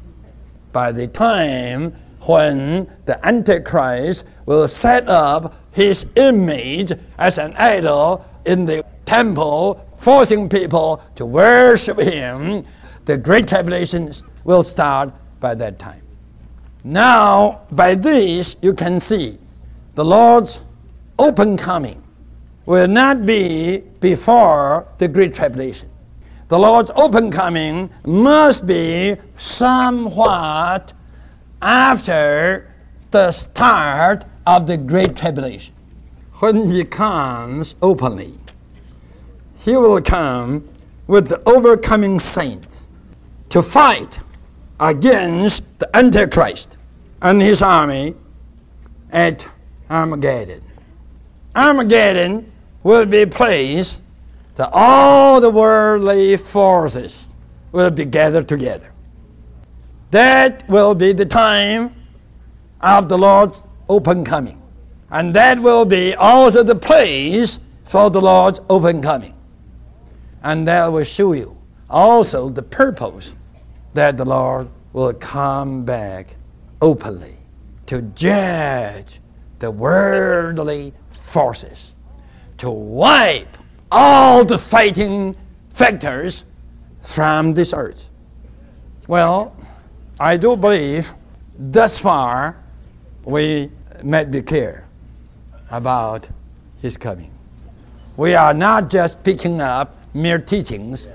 By 0.72 0.92
the 0.92 1.08
time 1.08 1.92
when 2.20 2.88
the 3.04 3.18
Antichrist 3.26 4.26
will 4.46 4.68
set 4.68 5.08
up 5.08 5.54
his 5.72 6.06
image 6.14 6.92
as 7.18 7.38
an 7.38 7.52
idol 7.56 8.24
in 8.44 8.64
the 8.64 8.84
temple, 9.06 9.84
forcing 9.96 10.48
people 10.48 11.02
to 11.16 11.26
worship 11.26 11.98
him, 11.98 12.64
the 13.06 13.18
great 13.18 13.48
tribulation 13.48 14.12
will 14.44 14.62
start 14.62 15.12
by 15.40 15.54
that 15.56 15.80
time. 15.80 16.02
Now, 16.84 17.62
by 17.72 17.96
this, 17.96 18.54
you 18.62 18.72
can 18.72 19.00
see 19.00 19.38
the 19.96 20.04
Lord's 20.04 20.62
open 21.18 21.56
coming 21.56 22.02
will 22.66 22.88
not 22.88 23.24
be 23.24 23.78
before 24.00 24.86
the 24.98 25.08
Great 25.08 25.34
Tribulation. 25.34 25.88
The 26.48 26.58
Lord's 26.58 26.90
open 26.94 27.30
coming 27.30 27.90
must 28.04 28.66
be 28.66 29.16
somewhat 29.36 30.92
after 31.62 32.72
the 33.10 33.32
start 33.32 34.24
of 34.46 34.66
the 34.66 34.76
Great 34.76 35.16
Tribulation. 35.16 35.74
When 36.40 36.68
He 36.68 36.84
comes 36.84 37.76
openly, 37.80 38.34
He 39.58 39.76
will 39.76 40.00
come 40.02 40.68
with 41.06 41.28
the 41.28 41.42
overcoming 41.48 42.18
saints 42.18 42.86
to 43.48 43.62
fight 43.62 44.18
against 44.80 45.62
the 45.78 45.96
Antichrist 45.96 46.78
and 47.22 47.40
his 47.40 47.62
army 47.62 48.14
at 49.10 49.46
Armageddon. 49.88 50.62
Armageddon 51.54 52.52
will 52.86 53.04
be 53.04 53.26
place 53.26 54.00
that 54.54 54.70
all 54.72 55.40
the 55.40 55.50
worldly 55.50 56.36
forces 56.36 57.26
will 57.72 57.90
be 57.90 58.04
gathered 58.04 58.46
together. 58.46 58.92
That 60.12 60.62
will 60.68 60.94
be 60.94 61.12
the 61.12 61.26
time 61.26 61.92
of 62.80 63.08
the 63.08 63.18
Lord's 63.18 63.64
open 63.88 64.24
coming. 64.24 64.62
And 65.10 65.34
that 65.34 65.58
will 65.58 65.84
be 65.84 66.14
also 66.14 66.62
the 66.62 66.76
place 66.76 67.58
for 67.82 68.08
the 68.08 68.20
Lord's 68.20 68.60
open 68.70 69.02
coming. 69.02 69.34
And 70.44 70.68
that 70.68 70.92
will 70.92 71.02
show 71.02 71.32
you 71.32 71.56
also 71.90 72.50
the 72.50 72.62
purpose 72.62 73.34
that 73.94 74.16
the 74.16 74.24
Lord 74.24 74.68
will 74.92 75.12
come 75.14 75.84
back 75.84 76.36
openly 76.80 77.34
to 77.86 78.02
judge 78.02 79.18
the 79.58 79.72
worldly 79.72 80.94
forces 81.10 81.95
to 82.58 82.70
wipe 82.70 83.56
all 83.90 84.44
the 84.44 84.58
fighting 84.58 85.36
factors 85.70 86.44
from 87.02 87.54
this 87.54 87.72
earth. 87.72 88.08
Well, 89.06 89.54
I 90.18 90.36
do 90.36 90.56
believe 90.56 91.12
thus 91.58 91.98
far 91.98 92.56
we 93.24 93.70
might 94.02 94.30
be 94.30 94.42
clear 94.42 94.86
about 95.70 96.28
his 96.80 96.96
coming. 96.96 97.30
We 98.16 98.34
are 98.34 98.54
not 98.54 98.90
just 98.90 99.22
picking 99.22 99.60
up 99.60 99.94
mere 100.14 100.38
teachings, 100.38 101.06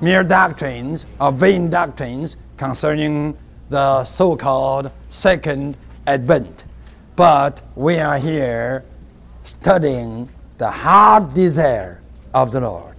mere 0.00 0.24
doctrines, 0.24 1.06
or 1.20 1.32
vain 1.32 1.68
doctrines 1.68 2.36
concerning 2.56 3.36
the 3.68 4.02
so 4.04 4.34
called 4.34 4.90
second 5.10 5.76
advent, 6.06 6.64
but 7.16 7.62
we 7.76 7.98
are 7.98 8.18
here 8.18 8.84
studying 9.42 10.28
the 10.58 10.70
heart 10.70 11.32
desire 11.34 12.00
of 12.34 12.50
the 12.50 12.60
Lord. 12.60 12.96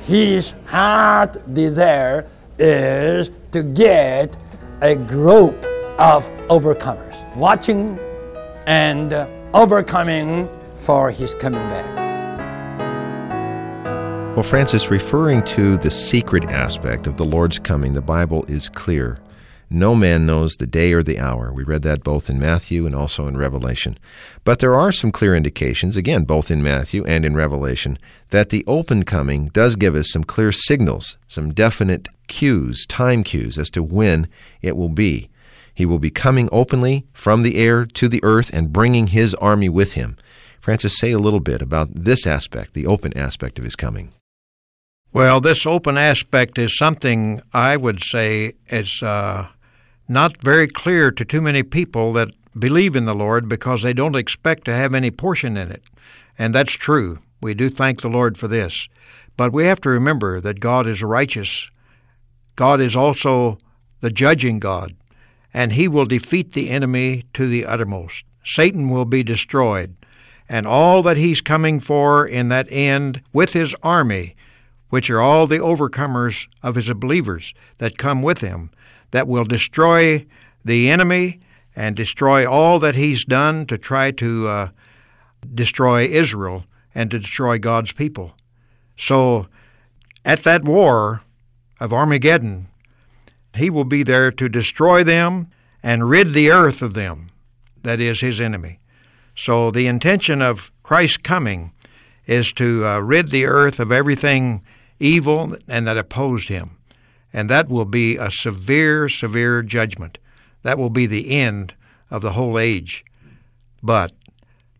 His 0.00 0.54
heart 0.66 1.54
desire 1.54 2.26
is 2.58 3.30
to 3.52 3.62
get 3.62 4.36
a 4.80 4.96
group 4.96 5.54
of 5.98 6.28
overcomers, 6.48 7.14
watching 7.36 7.98
and 8.66 9.12
overcoming 9.54 10.48
for 10.76 11.12
his 11.12 11.32
coming 11.34 11.62
back. 11.68 11.96
Well, 14.34 14.42
Francis, 14.42 14.90
referring 14.90 15.42
to 15.44 15.78
the 15.78 15.90
secret 15.90 16.44
aspect 16.46 17.06
of 17.06 17.16
the 17.16 17.24
Lord's 17.24 17.58
coming, 17.58 17.94
the 17.94 18.02
Bible 18.02 18.44
is 18.48 18.68
clear 18.68 19.18
No 19.68 19.96
man 19.96 20.26
knows 20.26 20.54
the 20.54 20.66
day 20.66 20.92
or 20.92 21.02
the 21.02 21.18
hour. 21.18 21.52
We 21.52 21.64
read 21.64 21.82
that 21.82 22.04
both 22.04 22.30
in 22.30 22.38
Matthew 22.38 22.86
and 22.86 22.94
also 22.94 23.26
in 23.26 23.36
Revelation. 23.36 23.98
But 24.44 24.60
there 24.60 24.76
are 24.76 24.92
some 24.92 25.10
clear 25.10 25.34
indications, 25.34 25.96
again, 25.96 26.24
both 26.24 26.52
in 26.52 26.62
Matthew 26.62 27.04
and 27.04 27.24
in 27.24 27.34
Revelation, 27.34 27.98
that 28.30 28.50
the 28.50 28.64
open 28.68 29.02
coming 29.04 29.48
does 29.48 29.74
give 29.74 29.96
us 29.96 30.10
some 30.10 30.22
clear 30.22 30.52
signals, 30.52 31.16
some 31.26 31.52
definite 31.52 32.06
cues, 32.28 32.86
time 32.86 33.24
cues, 33.24 33.58
as 33.58 33.68
to 33.70 33.82
when 33.82 34.28
it 34.62 34.76
will 34.76 34.88
be. 34.88 35.28
He 35.74 35.84
will 35.84 35.98
be 35.98 36.10
coming 36.10 36.48
openly 36.52 37.04
from 37.12 37.42
the 37.42 37.56
air 37.56 37.84
to 37.84 38.08
the 38.08 38.22
earth 38.22 38.50
and 38.52 38.72
bringing 38.72 39.08
his 39.08 39.34
army 39.34 39.68
with 39.68 39.92
him. 39.94 40.16
Francis, 40.60 40.96
say 40.96 41.10
a 41.10 41.18
little 41.18 41.40
bit 41.40 41.60
about 41.60 41.88
this 41.92 42.26
aspect, 42.26 42.72
the 42.72 42.86
open 42.86 43.16
aspect 43.18 43.58
of 43.58 43.64
his 43.64 43.76
coming. 43.76 44.12
Well, 45.12 45.40
this 45.40 45.66
open 45.66 45.96
aspect 45.96 46.58
is 46.58 46.76
something 46.76 47.40
I 47.52 47.76
would 47.76 48.02
say 48.02 48.52
is 48.68 49.02
uh, 49.02 49.48
not 50.08 50.42
very 50.42 50.68
clear 50.68 51.10
to 51.10 51.24
too 51.24 51.40
many 51.40 51.62
people 51.62 52.12
that 52.12 52.30
believe 52.58 52.96
in 52.96 53.04
the 53.04 53.14
Lord 53.14 53.48
because 53.48 53.82
they 53.82 53.92
don't 53.92 54.16
expect 54.16 54.64
to 54.64 54.74
have 54.74 54.94
any 54.94 55.10
portion 55.10 55.56
in 55.56 55.70
it. 55.70 55.82
And 56.38 56.54
that's 56.54 56.72
true. 56.72 57.18
We 57.40 57.54
do 57.54 57.70
thank 57.70 58.00
the 58.00 58.08
Lord 58.08 58.38
for 58.38 58.48
this. 58.48 58.88
But 59.36 59.52
we 59.52 59.64
have 59.66 59.80
to 59.82 59.88
remember 59.90 60.40
that 60.40 60.60
God 60.60 60.86
is 60.86 61.02
righteous. 61.02 61.70
God 62.54 62.80
is 62.80 62.96
also 62.96 63.58
the 64.00 64.10
judging 64.10 64.58
God, 64.58 64.94
and 65.52 65.72
he 65.72 65.88
will 65.88 66.06
defeat 66.06 66.52
the 66.52 66.70
enemy 66.70 67.24
to 67.34 67.48
the 67.48 67.66
uttermost. 67.66 68.24
Satan 68.44 68.88
will 68.88 69.04
be 69.04 69.22
destroyed, 69.22 69.94
and 70.48 70.66
all 70.66 71.02
that 71.02 71.16
he's 71.16 71.40
coming 71.40 71.80
for 71.80 72.26
in 72.26 72.48
that 72.48 72.66
end 72.70 73.22
with 73.32 73.52
his 73.52 73.74
army, 73.82 74.36
which 74.88 75.10
are 75.10 75.20
all 75.20 75.46
the 75.46 75.58
overcomers 75.58 76.46
of 76.62 76.76
his 76.76 76.90
believers 76.94 77.52
that 77.78 77.98
come 77.98 78.22
with 78.22 78.40
him, 78.40 78.70
that 79.16 79.26
will 79.26 79.44
destroy 79.44 80.26
the 80.62 80.90
enemy 80.90 81.40
and 81.74 81.96
destroy 81.96 82.46
all 82.46 82.78
that 82.78 82.96
he's 82.96 83.24
done 83.24 83.64
to 83.64 83.78
try 83.78 84.10
to 84.10 84.46
uh, 84.46 84.68
destroy 85.54 86.04
Israel 86.04 86.64
and 86.94 87.10
to 87.10 87.18
destroy 87.18 87.58
God's 87.58 87.92
people. 87.92 88.34
So, 88.94 89.46
at 90.22 90.40
that 90.40 90.64
war 90.64 91.22
of 91.80 91.94
Armageddon, 91.94 92.66
he 93.54 93.70
will 93.70 93.84
be 93.84 94.02
there 94.02 94.30
to 94.32 94.50
destroy 94.50 95.02
them 95.02 95.48
and 95.82 96.10
rid 96.10 96.34
the 96.34 96.50
earth 96.50 96.82
of 96.82 96.92
them, 96.92 97.28
that 97.82 98.00
is, 98.00 98.20
his 98.20 98.38
enemy. 98.38 98.80
So, 99.34 99.70
the 99.70 99.86
intention 99.86 100.42
of 100.42 100.70
Christ's 100.82 101.16
coming 101.16 101.72
is 102.26 102.52
to 102.52 102.84
uh, 102.84 102.98
rid 102.98 103.28
the 103.28 103.46
earth 103.46 103.80
of 103.80 103.90
everything 103.90 104.62
evil 105.00 105.56
and 105.66 105.86
that 105.86 105.96
opposed 105.96 106.48
him 106.48 106.75
and 107.32 107.50
that 107.50 107.68
will 107.68 107.84
be 107.84 108.16
a 108.16 108.30
severe, 108.30 109.08
severe 109.08 109.62
judgment. 109.62 110.18
That 110.62 110.78
will 110.78 110.90
be 110.90 111.06
the 111.06 111.30
end 111.30 111.74
of 112.10 112.22
the 112.22 112.32
whole 112.32 112.58
age. 112.58 113.04
But, 113.82 114.12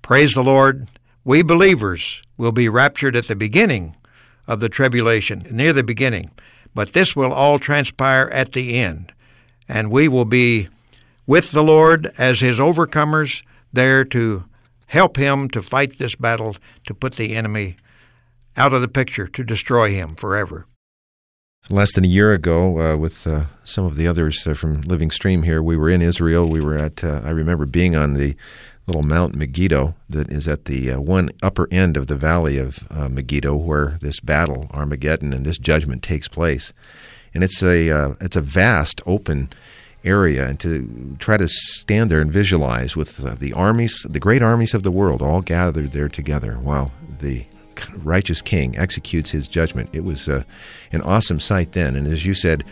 praise 0.02 0.32
the 0.32 0.42
Lord, 0.42 0.88
we 1.24 1.42
believers 1.42 2.22
will 2.36 2.52
be 2.52 2.68
raptured 2.68 3.16
at 3.16 3.28
the 3.28 3.36
beginning 3.36 3.96
of 4.46 4.60
the 4.60 4.68
tribulation, 4.68 5.44
near 5.50 5.72
the 5.72 5.82
beginning. 5.82 6.30
But 6.74 6.92
this 6.92 7.16
will 7.16 7.32
all 7.32 7.58
transpire 7.58 8.28
at 8.32 8.52
the 8.52 8.76
end, 8.78 9.12
and 9.68 9.90
we 9.90 10.08
will 10.08 10.24
be 10.24 10.68
with 11.26 11.50
the 11.52 11.64
Lord 11.64 12.10
as 12.18 12.40
his 12.40 12.58
overcomers 12.58 13.42
there 13.72 14.04
to 14.04 14.44
help 14.86 15.16
him 15.16 15.48
to 15.50 15.62
fight 15.62 15.98
this 15.98 16.14
battle 16.14 16.56
to 16.86 16.94
put 16.94 17.14
the 17.14 17.34
enemy 17.34 17.76
out 18.56 18.72
of 18.72 18.80
the 18.80 18.88
picture, 18.88 19.26
to 19.26 19.42
destroy 19.42 19.90
him 19.90 20.14
forever 20.14 20.66
less 21.68 21.92
than 21.92 22.04
a 22.04 22.08
year 22.08 22.32
ago 22.32 22.78
uh, 22.78 22.96
with 22.96 23.26
uh, 23.26 23.44
some 23.64 23.84
of 23.84 23.96
the 23.96 24.06
others 24.06 24.46
uh, 24.46 24.54
from 24.54 24.80
Living 24.82 25.10
Stream 25.10 25.42
here. 25.42 25.62
We 25.62 25.76
were 25.76 25.90
in 25.90 26.02
Israel. 26.02 26.48
We 26.48 26.60
were 26.60 26.76
at, 26.76 27.02
uh, 27.02 27.22
I 27.24 27.30
remember 27.30 27.66
being 27.66 27.96
on 27.96 28.14
the 28.14 28.36
little 28.86 29.02
Mount 29.02 29.34
Megiddo 29.34 29.94
that 30.08 30.30
is 30.30 30.46
at 30.46 30.66
the 30.66 30.92
uh, 30.92 31.00
one 31.00 31.30
upper 31.42 31.66
end 31.72 31.96
of 31.96 32.06
the 32.06 32.16
valley 32.16 32.56
of 32.56 32.86
uh, 32.90 33.08
Megiddo 33.08 33.54
where 33.54 33.98
this 34.00 34.20
battle, 34.20 34.68
Armageddon, 34.70 35.32
and 35.32 35.44
this 35.44 35.58
judgment 35.58 36.02
takes 36.02 36.28
place. 36.28 36.72
And 37.34 37.42
it's 37.42 37.62
a, 37.62 38.16
it's 38.20 38.36
a 38.36 38.40
vast 38.40 39.02
open 39.04 39.50
area 40.04 40.48
and 40.48 40.58
to 40.60 41.16
try 41.18 41.36
to 41.36 41.48
stand 41.48 42.10
there 42.10 42.20
and 42.20 42.32
visualize 42.32 42.96
with 42.96 43.16
the 43.40 43.52
armies, 43.52 44.06
the 44.08 44.20
great 44.20 44.40
armies 44.40 44.72
of 44.72 44.84
the 44.84 44.90
world 44.90 45.20
all 45.20 45.42
gathered 45.42 45.92
there 45.92 46.08
together 46.08 46.54
while 46.54 46.92
the 47.18 47.44
righteous 48.04 48.42
king 48.42 48.76
executes 48.78 49.30
his 49.30 49.48
judgment. 49.48 49.90
It 49.92 50.04
was 50.04 50.28
uh, 50.28 50.44
an 50.92 51.02
awesome 51.02 51.40
sight 51.40 51.72
then. 51.72 51.96
And 51.96 52.06
as 52.06 52.26
you 52.26 52.34
said, 52.34 52.64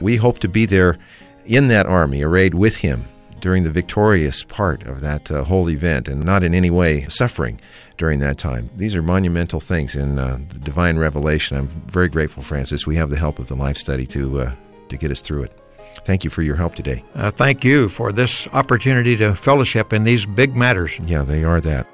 we 0.00 0.16
hope 0.16 0.38
to 0.40 0.48
be 0.48 0.66
there 0.66 0.98
in 1.46 1.68
that 1.68 1.86
army, 1.86 2.22
arrayed 2.22 2.54
with 2.54 2.76
him 2.76 3.04
during 3.40 3.62
the 3.62 3.70
victorious 3.70 4.44
part 4.44 4.86
of 4.86 5.00
that 5.00 5.30
uh, 5.30 5.44
whole 5.44 5.70
event 5.70 6.08
and 6.08 6.24
not 6.24 6.42
in 6.42 6.54
any 6.54 6.70
way 6.70 7.06
suffering 7.08 7.60
during 7.96 8.20
that 8.20 8.38
time. 8.38 8.68
These 8.76 8.94
are 8.96 9.02
monumental 9.02 9.60
things 9.60 9.96
in 9.96 10.18
uh, 10.18 10.38
the 10.48 10.58
divine 10.58 10.98
revelation. 10.98 11.56
I'm 11.56 11.68
very 11.68 12.08
grateful, 12.08 12.42
Francis. 12.42 12.86
We 12.86 12.96
have 12.96 13.10
the 13.10 13.18
help 13.18 13.38
of 13.38 13.48
the 13.48 13.56
life 13.56 13.76
study 13.76 14.06
to, 14.08 14.40
uh, 14.40 14.52
to 14.88 14.96
get 14.96 15.10
us 15.10 15.20
through 15.20 15.44
it. 15.44 15.58
Thank 16.04 16.22
you 16.22 16.30
for 16.30 16.42
your 16.42 16.56
help 16.56 16.74
today. 16.74 17.02
Uh, 17.14 17.30
thank 17.30 17.64
you 17.64 17.88
for 17.88 18.12
this 18.12 18.46
opportunity 18.54 19.16
to 19.16 19.34
fellowship 19.34 19.92
in 19.92 20.04
these 20.04 20.26
big 20.26 20.54
matters. 20.54 20.98
Yeah, 21.00 21.22
they 21.22 21.44
are 21.44 21.60
that. 21.60 21.86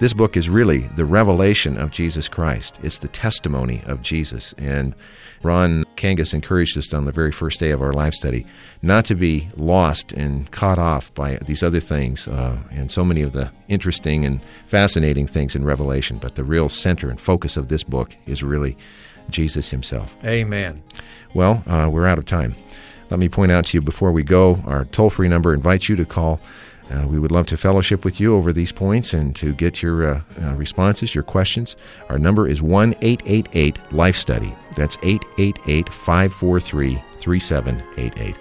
This 0.00 0.12
book 0.12 0.36
is 0.36 0.48
really 0.48 0.78
the 0.78 1.04
revelation 1.04 1.76
of 1.76 1.90
Jesus 1.90 2.28
Christ. 2.28 2.78
It's 2.84 2.98
the 2.98 3.08
testimony 3.08 3.82
of 3.84 4.00
Jesus. 4.00 4.54
And 4.56 4.94
Ron 5.42 5.86
Kangas 5.96 6.32
encouraged 6.32 6.78
us 6.78 6.94
on 6.94 7.04
the 7.04 7.10
very 7.10 7.32
first 7.32 7.58
day 7.58 7.70
of 7.70 7.82
our 7.82 7.92
life 7.92 8.14
study 8.14 8.46
not 8.80 9.04
to 9.06 9.16
be 9.16 9.48
lost 9.56 10.12
and 10.12 10.48
caught 10.52 10.78
off 10.78 11.12
by 11.14 11.38
these 11.46 11.64
other 11.64 11.80
things 11.80 12.28
uh, 12.28 12.58
and 12.70 12.92
so 12.92 13.04
many 13.04 13.22
of 13.22 13.32
the 13.32 13.50
interesting 13.66 14.24
and 14.24 14.40
fascinating 14.68 15.26
things 15.26 15.56
in 15.56 15.64
Revelation. 15.64 16.18
But 16.18 16.36
the 16.36 16.44
real 16.44 16.68
center 16.68 17.10
and 17.10 17.20
focus 17.20 17.56
of 17.56 17.66
this 17.66 17.82
book 17.82 18.14
is 18.24 18.44
really 18.44 18.76
Jesus 19.30 19.72
himself. 19.72 20.14
Amen. 20.24 20.80
Well, 21.34 21.64
uh, 21.66 21.88
we're 21.90 22.06
out 22.06 22.18
of 22.18 22.24
time. 22.24 22.54
Let 23.10 23.18
me 23.18 23.28
point 23.28 23.50
out 23.50 23.66
to 23.66 23.76
you 23.76 23.80
before 23.80 24.12
we 24.12 24.22
go 24.22 24.62
our 24.64 24.84
toll 24.84 25.10
free 25.10 25.28
number 25.28 25.52
invites 25.52 25.88
you 25.88 25.96
to 25.96 26.04
call 26.04 26.40
uh, 26.90 27.06
we 27.06 27.18
would 27.18 27.32
love 27.32 27.46
to 27.46 27.56
fellowship 27.56 28.04
with 28.04 28.20
you 28.20 28.34
over 28.34 28.52
these 28.52 28.72
points 28.72 29.12
and 29.12 29.34
to 29.36 29.52
get 29.54 29.82
your 29.82 30.04
uh, 30.04 30.20
uh, 30.42 30.54
responses, 30.54 31.14
your 31.14 31.24
questions. 31.24 31.76
Our 32.08 32.18
number 32.18 32.46
is 32.46 32.62
1 32.62 32.94
888 33.00 33.92
Life 33.92 34.16
Study. 34.16 34.54
That's 34.76 34.96
888 35.02 35.92
543 35.92 37.02
3788. 37.20 38.36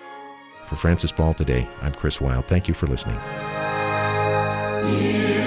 For 0.67 0.75
Francis 0.75 1.12
Ball 1.12 1.33
today, 1.33 1.67
I'm 1.81 1.93
Chris 1.93 2.19
Wild. 2.19 2.45
Thank 2.45 2.67
you 2.67 2.73
for 2.73 2.88
listening. 2.88 3.17
Dear 4.83 5.46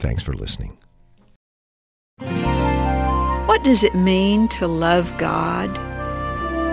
Thanks 0.00 0.22
for 0.22 0.32
listening. 0.32 0.76
What 3.46 3.62
does 3.62 3.84
it 3.84 3.94
mean 3.94 4.48
to 4.48 4.66
love 4.66 5.12
God? 5.18 5.76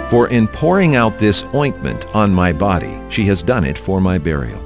For 0.09 0.29
in 0.29 0.47
pouring 0.47 0.95
out 0.95 1.19
this 1.19 1.43
ointment 1.53 2.05
on 2.15 2.33
my 2.33 2.53
body, 2.53 2.97
she 3.09 3.25
has 3.25 3.43
done 3.43 3.65
it 3.65 3.77
for 3.77 3.99
my 3.99 4.17
burial. 4.17 4.59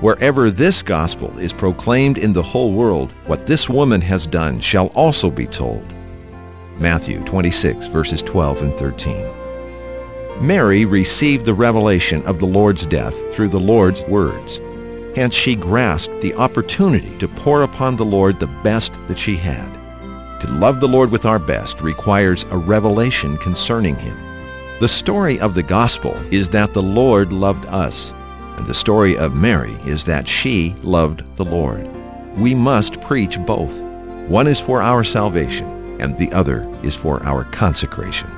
Wherever 0.00 0.50
this 0.50 0.82
gospel 0.82 1.36
is 1.38 1.52
proclaimed 1.52 2.18
in 2.18 2.32
the 2.32 2.42
whole 2.42 2.72
world, 2.72 3.10
what 3.26 3.46
this 3.46 3.68
woman 3.68 4.00
has 4.02 4.26
done 4.26 4.60
shall 4.60 4.88
also 4.88 5.28
be 5.28 5.46
told. 5.46 5.84
Matthew 6.78 7.20
26, 7.24 7.88
verses 7.88 8.22
12 8.22 8.62
and 8.62 8.74
13. 8.74 9.26
Mary 10.46 10.84
received 10.84 11.46
the 11.46 11.54
revelation 11.54 12.22
of 12.26 12.38
the 12.38 12.46
Lord's 12.46 12.86
death 12.86 13.18
through 13.34 13.48
the 13.48 13.58
Lord's 13.58 14.04
words. 14.04 14.60
Hence 15.16 15.34
she 15.34 15.56
grasped 15.56 16.20
the 16.20 16.34
opportunity 16.34 17.16
to 17.20 17.26
pour 17.26 17.62
upon 17.62 17.96
the 17.96 18.04
Lord 18.04 18.38
the 18.38 18.54
best 18.62 18.92
that 19.08 19.18
she 19.18 19.34
had. 19.34 19.66
To 20.42 20.50
love 20.52 20.78
the 20.78 20.86
Lord 20.86 21.10
with 21.10 21.24
our 21.24 21.38
best 21.38 21.80
requires 21.80 22.44
a 22.50 22.58
revelation 22.58 23.38
concerning 23.38 23.96
him. 23.96 24.14
The 24.78 24.88
story 24.88 25.40
of 25.40 25.54
the 25.54 25.62
gospel 25.62 26.12
is 26.30 26.50
that 26.50 26.74
the 26.74 26.82
Lord 26.82 27.32
loved 27.32 27.64
us, 27.64 28.12
and 28.58 28.66
the 28.66 28.74
story 28.74 29.16
of 29.16 29.34
Mary 29.34 29.72
is 29.86 30.04
that 30.04 30.28
she 30.28 30.74
loved 30.82 31.24
the 31.36 31.46
Lord. 31.46 31.88
We 32.36 32.54
must 32.54 33.00
preach 33.00 33.38
both. 33.46 33.72
One 34.28 34.46
is 34.46 34.60
for 34.60 34.82
our 34.82 35.02
salvation, 35.02 35.98
and 35.98 36.18
the 36.18 36.30
other 36.32 36.70
is 36.82 36.94
for 36.94 37.22
our 37.22 37.44
consecration. 37.44 38.30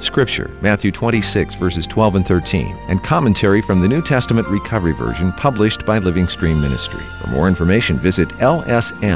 Scripture, 0.00 0.50
Matthew 0.60 0.92
26, 0.92 1.54
verses 1.56 1.86
12 1.86 2.16
and 2.16 2.26
13, 2.26 2.76
and 2.88 3.02
commentary 3.02 3.62
from 3.62 3.80
the 3.80 3.88
New 3.88 4.02
Testament 4.02 4.46
Recovery 4.48 4.92
Version 4.92 5.32
published 5.32 5.84
by 5.84 5.98
Living 5.98 6.28
Stream 6.28 6.60
Ministry. 6.60 7.02
For 7.20 7.28
more 7.28 7.48
information, 7.48 7.98
visit 7.98 8.28
lsm.org. 8.28 9.08